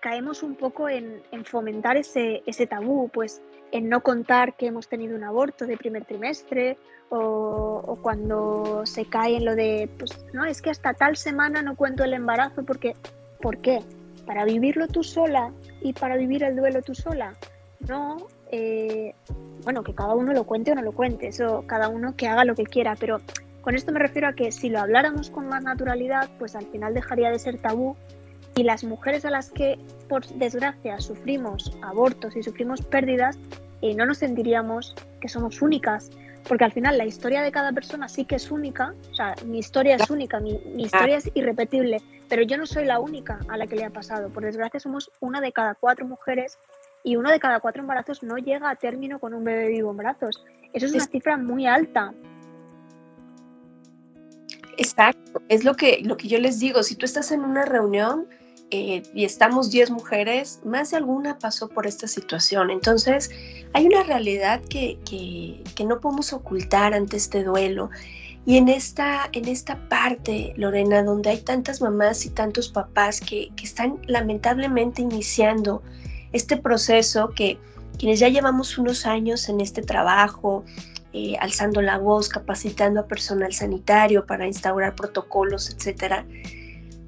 caemos 0.00 0.42
un 0.42 0.56
poco 0.56 0.88
en, 0.88 1.22
fomentar 1.44 1.96
ese, 1.96 2.42
ese 2.46 2.66
tabú, 2.66 3.08
pues 3.08 3.42
en 3.70 3.88
no 3.88 4.02
contar 4.02 4.56
que 4.56 4.66
hemos 4.66 4.88
tenido 4.88 5.16
un 5.16 5.24
aborto 5.24 5.66
de 5.66 5.76
primer 5.76 6.04
trimestre 6.04 6.78
o, 7.10 7.98
cuando 8.02 8.82
se 8.84 9.04
cae 9.04 9.36
en 9.36 9.44
lo 9.44 9.54
de, 9.54 9.88
pues 9.98 10.24
no, 10.32 10.44
es 10.44 10.62
que 10.62 10.70
hasta 10.70 10.94
tal 10.94 11.16
semana 11.16 11.62
no 11.62 11.76
cuento 11.76 12.02
el 12.02 12.14
embarazo 12.14 12.64
porque, 12.64 12.96
¿por 13.40 13.58
qué? 13.58 13.80
¿Para 14.26 14.44
vivirlo 14.44 14.88
tú 14.88 15.04
sola 15.04 15.52
y 15.80 15.92
para 15.92 16.16
vivir 16.16 16.42
el 16.42 16.56
duelo 16.56 16.82
tú 16.82 16.94
sola? 16.94 17.34
No, 17.80 18.16
eh, 18.50 19.14
bueno, 19.62 19.84
que 19.84 19.94
cada 19.94 20.14
uno 20.14 20.32
lo 20.32 20.44
cuente 20.44 20.72
o 20.72 20.74
no 20.74 20.82
lo 20.82 20.92
cuente, 20.92 21.28
eso 21.28 21.64
cada 21.66 21.88
uno 21.88 22.16
que 22.16 22.26
haga 22.26 22.44
lo 22.44 22.54
que 22.54 22.64
quiera, 22.64 22.96
pero 22.98 23.20
con 23.60 23.76
esto 23.76 23.92
me 23.92 24.00
refiero 24.00 24.26
a 24.26 24.32
que 24.32 24.50
si 24.50 24.70
lo 24.70 24.80
habláramos 24.80 25.30
con 25.30 25.46
más 25.46 25.62
naturalidad, 25.62 26.30
pues 26.38 26.56
al 26.56 26.66
final 26.66 26.94
dejaría 26.94 27.30
de 27.30 27.38
ser 27.38 27.60
tabú 27.60 27.96
y 28.54 28.64
las 28.64 28.84
mujeres 28.84 29.24
a 29.24 29.30
las 29.30 29.50
que, 29.50 29.78
por 30.08 30.26
desgracia, 30.26 31.00
sufrimos 31.00 31.72
abortos 31.82 32.36
y 32.36 32.42
sufrimos 32.42 32.82
pérdidas, 32.82 33.38
eh, 33.80 33.94
no 33.94 34.06
nos 34.06 34.18
sentiríamos 34.18 34.94
que 35.20 35.28
somos 35.28 35.62
únicas, 35.62 36.10
porque 36.48 36.64
al 36.64 36.72
final 36.72 36.98
la 36.98 37.06
historia 37.06 37.42
de 37.42 37.52
cada 37.52 37.72
persona 37.72 38.08
sí 38.08 38.24
que 38.24 38.36
es 38.36 38.50
única, 38.50 38.94
o 39.10 39.14
sea, 39.14 39.34
mi 39.46 39.58
historia 39.58 39.96
es 39.96 40.10
única, 40.10 40.40
mi, 40.40 40.60
historia 40.76 41.16
es 41.16 41.30
irrepetible, 41.34 42.02
pero 42.28 42.42
yo 42.42 42.56
no 42.58 42.66
soy 42.66 42.84
la 42.84 43.00
única 43.00 43.40
a 43.48 43.56
la 43.56 43.66
que 43.66 43.76
le 43.76 43.84
ha 43.84 43.90
pasado. 43.90 44.28
Por 44.28 44.44
desgracia 44.44 44.80
somos 44.80 45.10
una 45.20 45.40
de 45.40 45.52
cada 45.52 45.74
cuatro 45.74 46.06
mujeres 46.06 46.58
y 47.04 47.16
uno 47.16 47.30
de 47.30 47.40
cada 47.40 47.60
cuatro 47.60 47.82
embarazos 47.82 48.22
no 48.22 48.36
llega 48.36 48.70
a 48.70 48.76
término 48.76 49.18
con 49.18 49.34
un 49.34 49.44
bebé 49.44 49.68
vivo 49.68 49.90
en 49.90 49.96
brazos. 49.96 50.44
Eso 50.72 50.86
es 50.86 50.94
una 50.94 51.06
cifra 51.06 51.36
muy 51.36 51.66
alta. 51.66 52.12
Exacto, 54.78 55.42
es 55.48 55.64
lo 55.64 55.74
que, 55.74 56.00
lo 56.02 56.16
que 56.16 56.28
yo 56.28 56.38
les 56.38 56.58
digo, 56.58 56.82
si 56.82 56.96
tú 56.96 57.04
estás 57.04 57.30
en 57.30 57.44
una 57.44 57.64
reunión 57.64 58.26
eh, 58.74 59.02
y 59.12 59.26
estamos 59.26 59.70
10 59.70 59.90
mujeres, 59.90 60.60
más 60.64 60.92
de 60.92 60.96
alguna 60.96 61.38
pasó 61.38 61.68
por 61.68 61.86
esta 61.86 62.08
situación. 62.08 62.70
Entonces, 62.70 63.30
hay 63.74 63.86
una 63.86 64.02
realidad 64.02 64.62
que, 64.62 64.98
que, 65.04 65.84
no 65.84 66.00
podemos 66.00 66.32
ocultar 66.32 66.94
ante 66.94 67.18
este 67.18 67.44
duelo. 67.44 67.90
Y 68.46 68.56
en 68.56 68.70
esta, 68.70 69.28
en 69.32 69.46
esta 69.46 69.76
parte, 69.90 70.54
Lorena, 70.56 71.02
donde 71.02 71.28
hay 71.28 71.42
tantas 71.42 71.82
mamás 71.82 72.24
y 72.24 72.30
tantos 72.30 72.70
papás 72.70 73.20
que, 73.20 73.50
que 73.56 73.64
están 73.64 73.98
lamentablemente 74.06 75.02
iniciando 75.02 75.82
este 76.32 76.56
proceso, 76.56 77.28
que 77.36 77.58
quienes 77.98 78.20
ya 78.20 78.28
llevamos 78.30 78.78
unos 78.78 79.04
años 79.04 79.50
en 79.50 79.60
este 79.60 79.82
trabajo, 79.82 80.64
eh, 81.12 81.36
alzando 81.40 81.82
la 81.82 81.98
voz, 81.98 82.30
capacitando 82.30 83.00
a 83.00 83.06
personal 83.06 83.52
sanitario 83.52 84.24
para 84.24 84.46
instaurar 84.46 84.94
protocolos, 84.94 85.68
etcétera, 85.68 86.24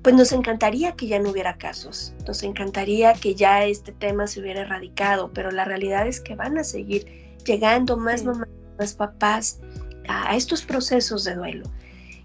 pues 0.05 0.14
nos 0.14 0.33
encantaría 0.33 0.93
que 0.93 1.07
ya 1.07 1.19
no 1.19 1.31
hubiera 1.31 1.57
casos, 1.57 2.14
nos 2.27 2.43
encantaría 2.43 3.14
que 3.14 3.35
ya 3.35 3.64
este 3.64 3.90
tema 3.90 4.27
se 4.27 4.40
hubiera 4.40 4.61
erradicado, 4.61 5.31
pero 5.33 5.51
la 5.51 5.64
realidad 5.64 6.07
es 6.07 6.21
que 6.21 6.35
van 6.35 6.59
a 6.59 6.62
seguir 6.62 7.38
llegando 7.47 7.97
más 7.97 8.23
mamás, 8.23 8.51
más 8.79 8.95
papás 8.95 9.61
a, 10.07 10.37
estos 10.37 10.62
procesos 10.62 11.25
de 11.25 11.37
duelo. 11.37 11.64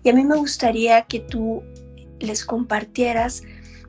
Y 0.04 0.10
a 0.10 0.14
mí 0.14 0.26
me 0.26 0.36
gustaría 0.36 1.04
que 1.04 1.22
tú 1.22 1.64
les 2.20 2.44
compartieras 2.44 3.44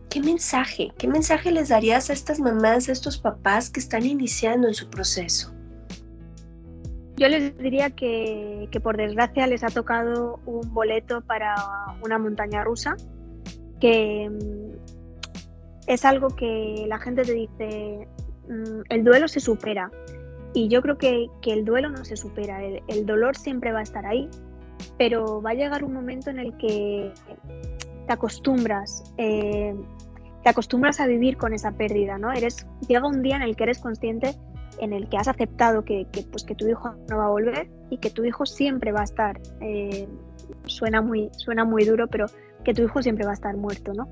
qué 0.08 0.20
mensaje, 0.20 0.92
qué 0.96 1.08
mensaje 1.08 1.50
les 1.50 1.70
darías 1.70 2.10
a 2.10 2.12
estas 2.12 2.38
mamás, 2.38 2.88
a 2.88 2.92
estos 2.92 3.18
papás 3.18 3.70
que 3.70 3.80
están 3.80 4.06
iniciando 4.06 4.68
en 4.68 4.74
su 4.74 4.88
proceso. 4.88 5.52
Yo 7.16 7.28
les 7.28 7.58
diría 7.58 7.90
que, 7.90 8.68
que 8.70 8.78
por 8.78 8.96
desgracia 8.96 9.48
les 9.48 9.64
ha 9.64 9.68
tocado 9.68 10.38
un 10.46 10.72
boleto 10.72 11.22
para 11.22 11.56
una 12.02 12.20
montaña 12.20 12.62
rusa, 12.62 12.96
que 13.80 14.30
mm, 14.30 14.70
es 15.86 16.04
algo 16.04 16.28
que 16.28 16.84
la 16.88 16.98
gente 16.98 17.22
te 17.22 17.32
dice, 17.32 18.08
mm, 18.48 18.80
el 18.88 19.04
duelo 19.04 19.28
se 19.28 19.40
supera. 19.40 19.90
Y 20.52 20.68
yo 20.68 20.82
creo 20.82 20.98
que, 20.98 21.28
el 21.46 21.64
duelo 21.64 21.90
no 21.90 22.04
se 22.04 22.16
supera, 22.16 22.62
el, 22.64 23.06
dolor 23.06 23.36
siempre 23.36 23.72
va 23.72 23.80
a 23.80 23.82
estar 23.82 24.04
ahí, 24.04 24.28
pero 24.98 25.40
va 25.40 25.50
a 25.50 25.54
llegar 25.54 25.84
un 25.84 25.92
momento 25.92 26.30
en 26.30 26.40
el 26.40 26.56
que 26.56 27.12
te 28.06 28.12
acostumbras, 28.12 29.04
eh, 29.16 29.74
te 30.42 30.48
acostumbras 30.50 30.98
a 30.98 31.06
vivir 31.06 31.36
con 31.36 31.54
esa 31.54 31.70
pérdida, 31.70 32.18
¿no? 32.18 32.32
Eres, 32.32 32.66
llega 32.88 33.06
un 33.06 33.22
día 33.22 33.36
en 33.36 33.42
el 33.42 33.54
que 33.54 33.62
eres 33.64 33.78
consciente 33.78 34.34
en 34.80 34.92
el 34.92 35.08
que 35.08 35.18
has 35.18 35.28
aceptado 35.28 35.84
que, 35.84 36.06
pues, 36.30 36.44
que 36.44 36.54
tu 36.54 36.66
hijo 36.68 36.94
no 37.08 37.18
va 37.18 37.26
a 37.26 37.30
volver 37.30 37.68
y 37.90 37.98
que 37.98 38.10
tu 38.10 38.24
hijo 38.24 38.46
siempre 38.46 38.92
va 38.92 39.00
a 39.00 39.04
estar, 39.04 39.40
eh, 39.60 40.08
suena, 40.64 41.02
muy, 41.02 41.30
suena 41.36 41.64
muy 41.64 41.84
duro, 41.84 42.08
pero 42.08 42.26
que 42.64 42.74
tu 42.74 42.82
hijo 42.82 43.02
siempre 43.02 43.24
va 43.24 43.32
a 43.32 43.34
estar 43.34 43.56
muerto, 43.56 43.92
¿no? 43.94 44.08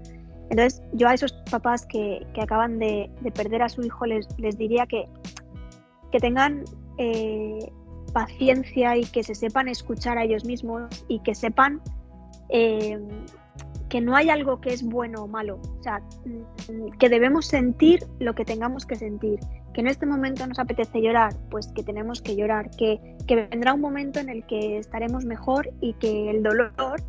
Entonces, 0.50 0.82
yo 0.92 1.08
a 1.08 1.14
esos 1.14 1.32
papás 1.50 1.86
que, 1.86 2.26
acaban 2.40 2.78
de, 2.78 3.10
perder 3.34 3.62
a 3.62 3.68
su 3.68 3.82
hijo 3.82 4.06
les, 4.06 4.26
les 4.38 4.56
diría 4.56 4.86
que, 4.86 5.04
que 6.10 6.18
tengan 6.18 6.64
eh, 6.96 7.70
paciencia 8.12 8.96
y 8.96 9.04
que 9.04 9.22
se 9.22 9.34
sepan 9.34 9.68
escuchar 9.68 10.18
a 10.18 10.24
ellos 10.24 10.44
mismos 10.44 11.04
y 11.08 11.20
que 11.20 11.34
sepan 11.34 11.82
eh, 12.48 12.98
que 13.88 14.00
no 14.00 14.14
hay 14.14 14.28
algo 14.28 14.60
que 14.60 14.70
es 14.70 14.82
bueno 14.82 15.24
o 15.24 15.26
malo, 15.26 15.60
o 15.78 15.82
sea, 15.82 16.02
que 16.98 17.08
debemos 17.08 17.46
sentir 17.46 18.00
lo 18.18 18.34
que 18.34 18.44
tengamos 18.44 18.84
que 18.84 18.96
sentir, 18.96 19.38
que 19.72 19.80
en 19.80 19.86
este 19.86 20.04
momento 20.04 20.46
nos 20.46 20.58
apetece 20.58 21.00
llorar, 21.00 21.34
pues 21.50 21.68
que 21.68 21.82
tenemos 21.82 22.20
que 22.20 22.36
llorar, 22.36 22.70
que, 22.70 23.16
vendrá 23.26 23.74
un 23.74 23.80
momento 23.80 24.20
en 24.20 24.28
el 24.28 24.44
que 24.46 24.78
estaremos 24.78 25.24
mejor 25.24 25.70
y 25.80 25.94
que 25.94 26.30
el 26.30 26.42
dolor, 26.42 27.02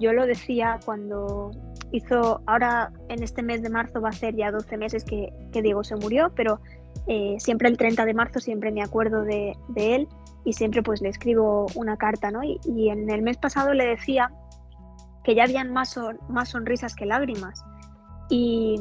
yo 0.00 0.12
lo 0.12 0.26
decía 0.26 0.80
cuando 0.84 1.50
hizo, 1.92 2.42
ahora 2.46 2.92
en 3.08 3.22
este 3.22 3.42
mes 3.42 3.62
de 3.62 3.70
marzo 3.70 4.00
va 4.00 4.10
a 4.10 4.12
ser 4.12 4.34
ya 4.34 4.50
12 4.50 4.76
meses 4.76 5.04
que, 5.04 5.32
Diego 5.52 5.84
se 5.84 5.96
murió, 5.96 6.32
pero 6.34 6.60
eh, 7.06 7.36
siempre 7.38 7.68
el 7.68 7.76
30 7.76 8.04
de 8.04 8.14
marzo 8.14 8.40
siempre 8.40 8.72
me 8.72 8.82
acuerdo 8.82 9.22
de, 9.22 9.56
él 9.76 10.08
y 10.44 10.52
siempre 10.52 10.82
pues 10.82 11.00
le 11.02 11.08
escribo 11.08 11.66
una 11.74 11.96
carta, 11.96 12.30
¿no? 12.30 12.42
Y, 12.42 12.58
y 12.64 12.88
en 12.88 13.10
el 13.10 13.22
mes 13.22 13.36
pasado 13.36 13.74
le 13.74 13.84
decía 13.84 14.30
que 15.24 15.34
ya 15.34 15.44
habían 15.44 15.72
más, 15.72 15.98
más 16.28 16.50
sonrisas 16.50 16.94
que 16.94 17.06
lágrimas. 17.06 17.62
Y, 18.30 18.80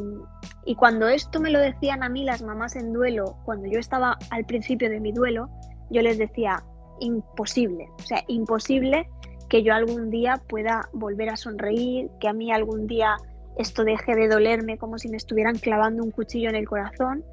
cuando 0.78 1.08
esto 1.08 1.40
me 1.40 1.50
lo 1.50 1.60
decían 1.60 2.04
a 2.04 2.10
mí 2.10 2.24
las 2.24 2.44
mamás 2.44 2.76
en 2.76 2.94
duelo, 2.94 3.38
cuando 3.44 3.68
yo 3.68 3.80
estaba 3.80 4.18
al 4.30 4.46
principio 4.46 4.90
de 4.90 5.00
mi 5.00 5.12
duelo, 5.12 5.50
yo 5.90 6.04
les 6.04 6.20
decía, 6.20 6.64
imposible, 7.00 7.90
o 7.98 8.04
sea, 8.04 8.24
imposible 8.28 9.10
que 9.50 9.64
yo 9.64 9.74
algún 9.74 10.10
día 10.10 10.42
pueda 10.48 10.90
volver 10.94 11.30
a 11.30 11.36
sonreír, 11.36 12.10
que 12.20 12.28
a 12.28 12.34
mí 12.34 12.52
algún 12.52 12.88
día 12.88 13.18
esto 13.58 13.84
deje 13.84 14.16
de 14.16 14.28
dolerme 14.28 14.78
como 14.78 14.98
si 14.98 15.10
me 15.10 15.18
estuvieran 15.18 15.58
clavando 15.58 16.04
un 16.04 16.12
cuchillo 16.12 16.50
en 16.50 16.56
el 16.56 16.68
corazón. 16.68 17.26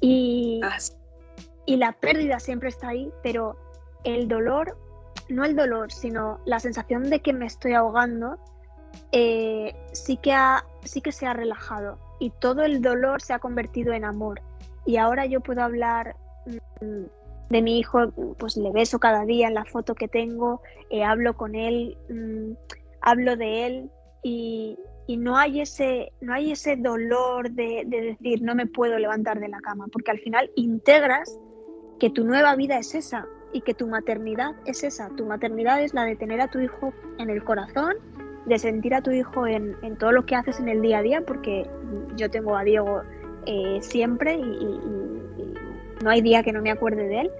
Y, 0.00 0.60
ah, 0.62 0.76
y 1.64 1.76
la 1.76 1.92
pérdida 1.92 2.38
siempre 2.40 2.68
está 2.68 2.88
ahí, 2.88 3.10
pero 3.22 3.56
el 4.04 4.28
dolor 4.28 4.76
no 5.28 5.44
el 5.44 5.56
dolor, 5.56 5.92
sino 5.92 6.40
la 6.44 6.60
sensación 6.60 7.08
de 7.08 7.20
que 7.20 7.32
me 7.32 7.46
estoy 7.46 7.72
ahogando, 7.72 8.38
eh, 9.12 9.74
sí, 9.92 10.16
que 10.16 10.36
sí 10.84 11.00
que 11.00 11.12
se 11.12 11.26
ha 11.26 11.32
relajado 11.32 11.98
y 12.20 12.30
todo 12.30 12.62
el 12.62 12.82
dolor 12.82 13.22
se 13.22 13.32
ha 13.32 13.38
convertido 13.38 13.92
en 13.92 14.04
amor. 14.04 14.40
Y 14.86 14.96
ahora 14.96 15.26
yo 15.26 15.40
puedo 15.40 15.62
hablar 15.62 16.16
mm, 16.80 17.04
de 17.54 17.62
mi 17.62 17.78
hijo, 17.78 18.10
pues 18.38 18.56
le 18.56 18.70
beso 18.72 18.98
cada 18.98 19.24
día 19.24 19.48
en 19.48 19.54
la 19.54 19.64
foto 19.64 19.94
que 19.94 20.08
tengo, 20.08 20.60
eh, 20.90 21.04
hablo 21.04 21.36
con 21.36 21.54
él, 21.54 21.96
mm, 22.10 22.52
hablo 23.00 23.36
de 23.36 23.66
él 23.66 23.90
y, 24.22 24.78
no 25.18 25.36
hay 25.36 25.60
ese, 25.60 26.12
no 26.20 26.32
hay 26.32 26.52
ese 26.52 26.76
dolor 26.76 27.50
de, 27.50 27.84
de, 27.86 28.00
decir 28.00 28.42
no 28.42 28.54
me 28.54 28.66
puedo 28.66 28.98
levantar 28.98 29.38
de 29.38 29.48
la 29.48 29.60
cama, 29.60 29.86
porque 29.92 30.10
al 30.10 30.18
final 30.18 30.50
integras 30.56 31.38
que 32.00 32.10
tu 32.10 32.24
nueva 32.24 32.56
vida 32.56 32.78
es 32.78 32.94
esa, 32.94 33.26
y 33.54 33.60
que 33.60 33.72
tu 33.72 33.86
maternidad 33.86 34.56
es 34.66 34.82
esa. 34.82 35.08
Tu 35.16 35.24
maternidad 35.24 35.80
es 35.80 35.94
la 35.94 36.04
de 36.04 36.16
tener 36.16 36.40
a 36.40 36.48
tu 36.48 36.58
hijo 36.58 36.92
en 37.18 37.30
el 37.30 37.42
corazón, 37.44 37.94
de 38.46 38.58
sentir 38.58 38.94
a 38.94 39.00
tu 39.00 39.12
hijo 39.12 39.46
en, 39.46 39.76
todo 39.98 40.10
lo 40.10 40.26
que 40.26 40.34
haces 40.34 40.58
en 40.58 40.68
el 40.68 40.82
día 40.82 40.98
a 40.98 41.02
día, 41.02 41.22
porque 41.24 41.70
yo 42.16 42.28
tengo 42.30 42.56
a 42.56 42.64
Diego 42.64 43.02
eh, 43.46 43.78
siempre 43.80 44.34
y, 44.34 44.80
no 46.04 46.10
hay 46.10 46.22
día 46.22 46.42
que 46.42 46.52
no 46.52 46.62
me 46.62 46.70
acuerde 46.70 47.08
de 47.08 47.22
él, 47.22 47.30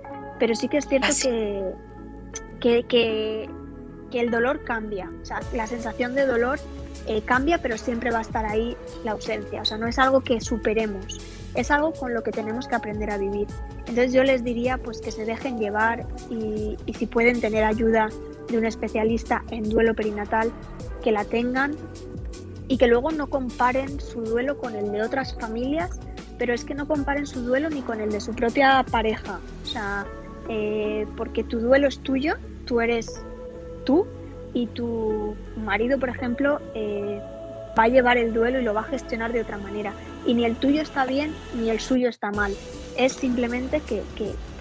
pero 0.40 0.56
sí 0.56 0.68
que 0.68 0.78
es 0.78 0.88
cierto 0.88 1.08
que, 2.60 2.84
que, 2.88 3.48
el 4.12 4.30
dolor 4.30 4.62
cambia, 4.62 5.10
o 5.22 5.24
sea, 5.24 5.40
la 5.52 5.66
sensación 5.66 6.14
de 6.14 6.24
dolor 6.24 6.60
eh, 7.08 7.22
cambia, 7.22 7.58
pero 7.58 7.76
siempre 7.76 8.12
va 8.12 8.18
a 8.18 8.22
estar 8.22 8.46
ahí 8.46 8.76
la 9.04 9.10
ausencia, 9.10 9.62
o 9.62 9.64
sea, 9.64 9.76
no 9.76 9.88
es 9.88 9.98
algo 9.98 10.20
que 10.20 10.40
superemos 10.40 11.20
es 11.54 11.70
algo 11.70 11.92
con 11.92 12.14
lo 12.14 12.22
que 12.22 12.30
tenemos 12.30 12.66
que 12.66 12.74
aprender 12.74 13.10
a 13.10 13.18
vivir. 13.18 13.46
Entonces 13.80 14.12
yo 14.12 14.24
les 14.24 14.44
diría 14.44 14.78
pues 14.78 15.00
que 15.00 15.10
se 15.10 15.24
dejen 15.24 15.58
llevar 15.58 16.06
y, 16.30 16.76
si 16.92 17.06
pueden 17.06 17.40
tener 17.40 17.64
ayuda 17.64 18.08
de 18.48 18.58
un 18.58 18.66
especialista 18.66 19.42
en 19.50 19.68
duelo 19.68 19.94
perinatal, 19.94 20.52
que 21.02 21.12
la 21.12 21.24
tengan 21.24 21.74
y 22.68 22.78
que 22.78 22.86
luego 22.86 23.10
no 23.12 23.28
comparen 23.28 24.00
su 24.00 24.22
duelo 24.22 24.58
con 24.58 24.74
el 24.74 24.90
de 24.90 25.02
otras 25.02 25.34
familias, 25.38 25.98
pero 26.38 26.54
es 26.54 26.64
que 26.64 26.74
no 26.74 26.86
comparen 26.86 27.26
su 27.26 27.40
duelo 27.42 27.70
ni 27.70 27.82
con 27.82 28.00
el 28.00 28.10
de 28.10 28.20
su 28.20 28.34
propia 28.34 28.84
pareja. 28.90 29.40
O 29.62 29.66
sea, 29.66 30.06
eh, 30.48 31.06
porque 31.16 31.44
tu 31.44 31.60
duelo 31.60 31.88
es 31.88 31.98
tuyo, 32.00 32.34
tú 32.66 32.80
eres 32.80 33.20
tú 33.84 34.06
y 34.52 34.66
tu 34.66 35.34
marido, 35.56 35.98
por 35.98 36.08
ejemplo, 36.08 36.60
eh, 36.74 37.20
va 37.78 37.84
a 37.84 37.88
llevar 37.88 38.18
el 38.18 38.32
duelo 38.32 38.60
y 38.60 38.62
lo 38.64 38.74
va 38.74 38.82
a 38.82 38.84
gestionar 38.84 39.32
de 39.32 39.40
otra 39.40 39.58
manera 39.58 39.92
y 40.26 40.34
ni 40.34 40.44
el 40.44 40.56
tuyo 40.56 40.82
está 40.82 41.04
bien 41.06 41.34
ni 41.54 41.70
el 41.70 41.80
suyo 41.80 42.08
está 42.08 42.30
mal. 42.30 42.54
Es 42.96 43.14
simplemente 43.14 43.80
que, 43.80 44.02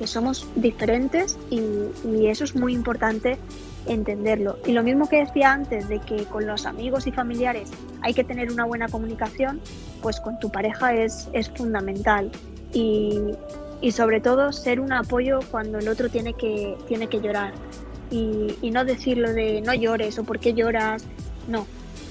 somos 0.06 0.48
diferentes 0.56 1.38
y, 1.50 2.28
eso 2.28 2.44
es 2.44 2.56
muy 2.56 2.74
importante 2.74 3.38
entenderlo. 3.88 4.58
Y 4.66 4.72
lo 4.72 4.84
mismo 4.84 5.08
que 5.08 5.18
decía 5.18 5.52
antes 5.52 5.88
de 5.88 6.00
que 6.00 6.26
con 6.26 6.46
los 6.46 6.66
amigos 6.66 7.08
y 7.08 7.12
familiares 7.12 7.72
hay 8.02 8.14
que 8.14 8.24
tener 8.24 8.52
una 8.52 8.66
buena 8.66 8.88
comunicación, 8.88 9.62
pues 10.02 10.20
con 10.20 10.40
tu 10.40 10.52
pareja 10.52 10.94
es, 10.94 11.30
es 11.34 11.50
fundamental. 11.50 12.32
Y, 12.74 13.36
sobre 13.92 14.22
todo 14.22 14.54
ser 14.54 14.80
un 14.80 14.94
apoyo 14.94 15.40
cuando 15.52 15.78
el 15.78 15.90
otro 15.90 16.08
tiene 16.08 16.34
que, 16.34 16.78
tiene 16.88 17.08
que 17.08 17.20
llorar. 17.20 17.54
Y, 18.10 18.56
y 18.62 18.72
no 18.72 18.86
decirlo 18.86 19.34
de 19.34 19.62
no 19.62 19.74
llores 19.74 20.18
o 20.20 20.24
por 20.24 20.40
qué 20.40 20.54
lloras. 20.54 21.06
No, 21.50 21.66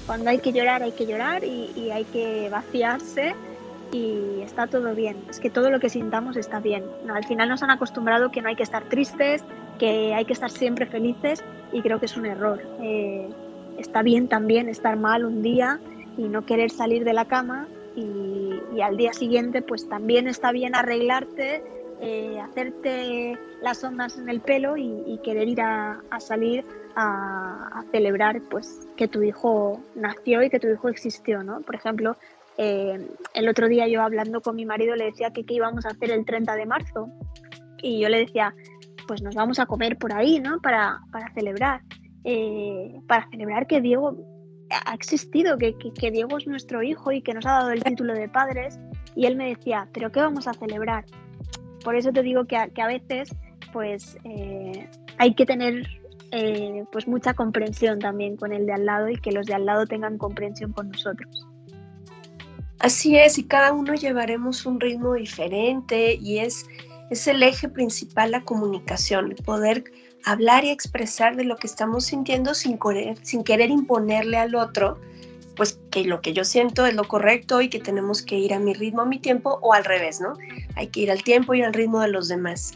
cuando 0.06 0.30
hay 0.30 0.38
que 0.38 0.52
llorar, 0.52 0.82
hay 0.82 0.92
que 0.92 1.06
llorar 1.06 1.44
y, 1.44 1.90
hay 1.90 2.04
que 2.04 2.48
vaciarse 2.50 3.34
y 3.92 4.40
está 4.42 4.66
todo 4.66 4.94
bien. 4.94 5.16
Es 5.30 5.38
que 5.38 5.50
todo 5.50 5.70
lo 5.70 5.80
que 5.80 5.88
sintamos 5.88 6.36
está 6.36 6.60
bien. 6.60 6.84
al 7.12 7.24
final 7.24 7.48
nos 7.48 7.62
han 7.62 7.70
acostumbrado 7.70 8.30
que 8.30 8.42
no 8.42 8.48
hay 8.48 8.56
que 8.56 8.62
estar 8.62 8.84
tristes, 8.88 9.44
que 9.78 10.14
hay 10.14 10.24
que 10.24 10.32
estar 10.32 10.50
siempre 10.50 10.86
felices 10.86 11.42
y 11.72 11.82
creo 11.82 11.98
que 11.98 12.06
es 12.06 12.16
un 12.16 12.26
error. 12.26 12.60
Eh, 12.80 13.28
está 13.78 14.02
bien 14.02 14.28
también 14.28 14.68
estar 14.68 14.96
mal 14.96 15.24
un 15.24 15.42
día 15.42 15.80
y 16.16 16.28
no 16.28 16.44
querer 16.44 16.70
salir 16.70 17.04
de 17.04 17.12
la 17.12 17.26
cama 17.26 17.68
y, 17.96 18.80
al 18.82 18.96
día 18.96 19.12
siguiente 19.12 19.62
pues 19.62 19.88
también 19.88 20.26
está 20.26 20.50
bien 20.50 20.74
arreglarte, 20.74 21.62
eh, 22.00 22.40
hacerte 22.40 23.38
las 23.60 23.84
ondas 23.84 24.18
en 24.18 24.28
el 24.28 24.40
pelo 24.40 24.76
y, 24.76 25.20
querer 25.22 25.48
ir 25.48 25.60
a 25.60 26.00
salir 26.18 26.64
a, 26.96 27.84
celebrar 27.90 28.40
pues 28.50 28.88
que 28.96 29.08
tu 29.08 29.22
hijo 29.22 29.80
nació 29.94 30.42
y 30.42 30.50
que 30.50 30.58
tu 30.58 30.68
hijo 30.68 30.88
existió, 30.88 31.42
¿no? 31.42 31.60
Por 31.60 31.74
ejemplo, 31.74 32.16
eh, 32.58 33.06
el 33.34 33.48
otro 33.48 33.68
día 33.68 33.88
yo 33.88 34.02
hablando 34.02 34.40
con 34.40 34.56
mi 34.56 34.64
marido 34.64 34.94
le 34.96 35.06
decía 35.06 35.32
que 35.32 35.44
qué 35.44 35.54
íbamos 35.54 35.86
a 35.86 35.90
hacer 35.90 36.10
el 36.10 36.24
30 36.24 36.54
de 36.54 36.66
marzo 36.66 37.08
y 37.78 38.00
yo 38.00 38.08
le 38.08 38.18
decía, 38.18 38.54
pues 39.06 39.22
nos 39.22 39.34
vamos 39.34 39.58
a 39.58 39.66
comer 39.66 39.98
por 39.98 40.12
ahí, 40.12 40.40
¿no? 40.40 40.60
Para, 40.60 41.00
para 41.10 41.32
celebrar, 41.34 41.82
eh, 42.24 43.00
para 43.06 43.28
celebrar 43.30 43.66
que 43.66 43.80
Diego 43.80 44.16
ha 44.86 44.94
existido, 44.94 45.58
que, 45.58 45.76
que, 45.76 46.10
Diego 46.10 46.38
es 46.38 46.46
nuestro 46.46 46.82
hijo 46.82 47.12
y 47.12 47.22
que 47.22 47.34
nos 47.34 47.44
ha 47.46 47.52
dado 47.52 47.70
el 47.70 47.82
título 47.82 48.14
de 48.14 48.28
padres. 48.28 48.78
Y 49.14 49.26
él 49.26 49.36
me 49.36 49.48
decía, 49.48 49.88
¿pero 49.92 50.10
qué 50.10 50.20
vamos 50.20 50.46
a 50.48 50.54
celebrar? 50.54 51.04
Por 51.84 51.96
eso 51.96 52.12
te 52.12 52.22
digo 52.22 52.46
que 52.46 52.56
a, 52.56 52.68
que 52.68 52.80
a 52.80 52.86
veces 52.86 53.34
pues 53.72 54.16
eh, 54.24 54.88
hay 55.18 55.34
que 55.34 55.46
tener 55.46 55.86
eh, 56.30 56.84
pues 56.92 57.06
mucha 57.06 57.34
comprensión 57.34 57.98
también 57.98 58.36
con 58.36 58.52
el 58.52 58.66
de 58.66 58.72
al 58.72 58.86
lado 58.86 59.08
y 59.08 59.16
que 59.16 59.32
los 59.32 59.46
de 59.46 59.54
al 59.54 59.66
lado 59.66 59.86
tengan 59.86 60.18
comprensión 60.18 60.72
con 60.72 60.90
nosotros. 60.90 61.46
Así 62.78 63.16
es, 63.16 63.38
y 63.38 63.44
cada 63.44 63.72
uno 63.72 63.94
llevaremos 63.94 64.66
un 64.66 64.80
ritmo 64.80 65.14
diferente 65.14 66.14
y 66.14 66.38
es, 66.38 66.66
es 67.12 67.26
el 67.26 67.42
eje 67.42 67.68
principal 67.68 68.30
la 68.30 68.42
comunicación, 68.42 69.34
poder 69.44 69.84
hablar 70.24 70.64
y 70.64 70.70
expresar 70.70 71.36
de 71.36 71.44
lo 71.44 71.56
que 71.56 71.66
estamos 71.66 72.06
sintiendo 72.06 72.54
sin 72.54 72.78
querer, 72.78 73.18
sin 73.22 73.44
querer 73.44 73.70
imponerle 73.70 74.38
al 74.38 74.54
otro, 74.54 74.98
pues 75.54 75.78
que 75.90 76.04
lo 76.04 76.22
que 76.22 76.32
yo 76.32 76.44
siento 76.44 76.86
es 76.86 76.94
lo 76.94 77.06
correcto 77.06 77.60
y 77.60 77.68
que 77.68 77.80
tenemos 77.80 78.22
que 78.22 78.38
ir 78.38 78.54
a 78.54 78.58
mi 78.58 78.72
ritmo, 78.72 79.02
a 79.02 79.06
mi 79.06 79.18
tiempo 79.18 79.58
o 79.60 79.74
al 79.74 79.84
revés, 79.84 80.20
¿no? 80.20 80.32
Hay 80.74 80.86
que 80.86 81.00
ir 81.00 81.10
al 81.10 81.22
tiempo 81.22 81.52
y 81.54 81.62
al 81.62 81.74
ritmo 81.74 82.00
de 82.00 82.08
los 82.08 82.28
demás. 82.28 82.72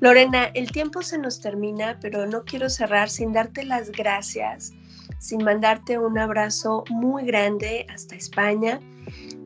Lorena, 0.00 0.46
el 0.54 0.72
tiempo 0.72 1.02
se 1.02 1.18
nos 1.18 1.40
termina, 1.40 1.98
pero 2.00 2.26
no 2.26 2.44
quiero 2.44 2.68
cerrar 2.68 3.08
sin 3.08 3.32
darte 3.32 3.64
las 3.64 3.92
gracias, 3.92 4.72
sin 5.20 5.44
mandarte 5.44 5.98
un 5.98 6.18
abrazo 6.18 6.84
muy 6.90 7.24
grande 7.24 7.86
hasta 7.88 8.16
España 8.16 8.80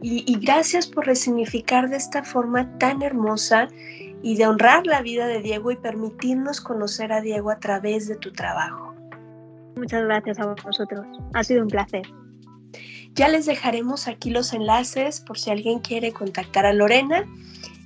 y, 0.03 0.37
gracias 0.40 0.88
por 0.88 1.07
resignificar 1.07 1.88
de 1.88 1.97
esta 1.97 2.25
forma 2.25 2.77
tan 2.79 3.03
hermosa 3.03 3.68
y 4.22 4.37
de 4.37 4.46
honrar 4.46 4.87
la 4.87 5.02
vida 5.02 5.26
de 5.26 5.40
Diego 5.40 5.70
y 5.70 5.76
permitirnos 5.76 6.61
conocer 6.61 7.12
a 7.12 7.20
Diego 7.20 7.50
a 7.50 7.58
través 7.58 8.08
de 8.08 8.16
tu 8.16 8.32
trabajo. 8.32 8.94
Muchas 9.76 10.04
gracias 10.04 10.38
a 10.38 10.46
vosotros. 10.46 11.06
Ha 11.35 11.44
sido 11.44 11.62
un 11.62 11.68
placer. 11.68 12.02
Ya 13.14 13.28
les 13.28 13.46
dejaremos 13.46 14.08
aquí 14.08 14.30
los 14.30 14.52
enlaces 14.52 15.20
por 15.20 15.38
si 15.38 15.50
alguien 15.50 15.80
quiere 15.80 16.12
contactar 16.12 16.64
a 16.64 16.72
Lorena 16.72 17.26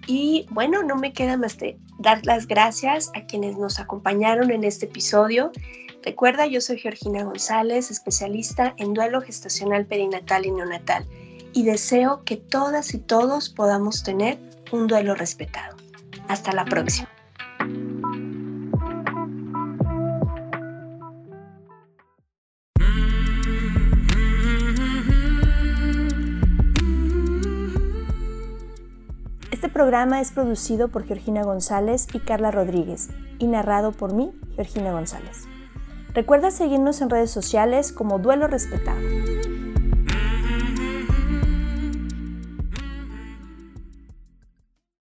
Y 0.07 0.47
bueno, 0.51 0.85
no 0.85 0.95
me 0.95 1.13
queda 1.13 1.37
más 1.37 1.59
de 1.59 1.79
dar 1.99 2.25
las 2.25 2.47
gracias 2.47 3.11
a 3.17 3.27
quienes 3.27 3.57
nos 3.57 3.81
acompañaron 3.81 4.53
en 4.53 4.63
este 4.63 4.87
episodio. 4.87 5.51
Recuerda, 6.05 6.47
yo 6.47 6.61
soy 6.61 6.79
Georgina 6.79 7.25
González, 7.25 7.91
especialista 7.91 8.75
en 8.77 8.95
duelo 8.95 9.21
gestacional 9.21 9.87
perinatal 9.87 10.47
y 10.47 10.53
neonatal, 10.53 11.05
y 11.53 11.65
deseo 11.65 12.23
que 12.25 12.37
todas 12.37 12.95
y 12.95 12.99
todos 12.99 13.49
podamos 13.49 14.05
tener 14.05 14.39
un 14.71 14.87
duelo 14.87 15.17
respetado. 15.17 15.76
Hasta 16.29 16.53
la 16.53 16.65
próxima. 16.65 17.09
Este 29.51 29.69
programa 29.69 30.21
es 30.21 30.33
producido 30.33 30.89
por 30.89 31.05
Georgina 31.05 31.43
González 31.43 32.07
y 32.13 32.21
Carla 32.21 32.51
Rodríguez 32.51 33.11
y 33.39 33.47
narrado 33.47 33.93
por 33.93 34.15
mí, 34.15 34.33
Georgina 34.55 34.93
González. 34.93 35.45
Recuerda 36.15 36.51
seguirnos 36.51 37.01
en 37.03 37.11
redes 37.11 37.31
sociales 37.31 37.93
como 37.93 38.19
Duelo 38.19 38.47
Respetado. 38.47 38.99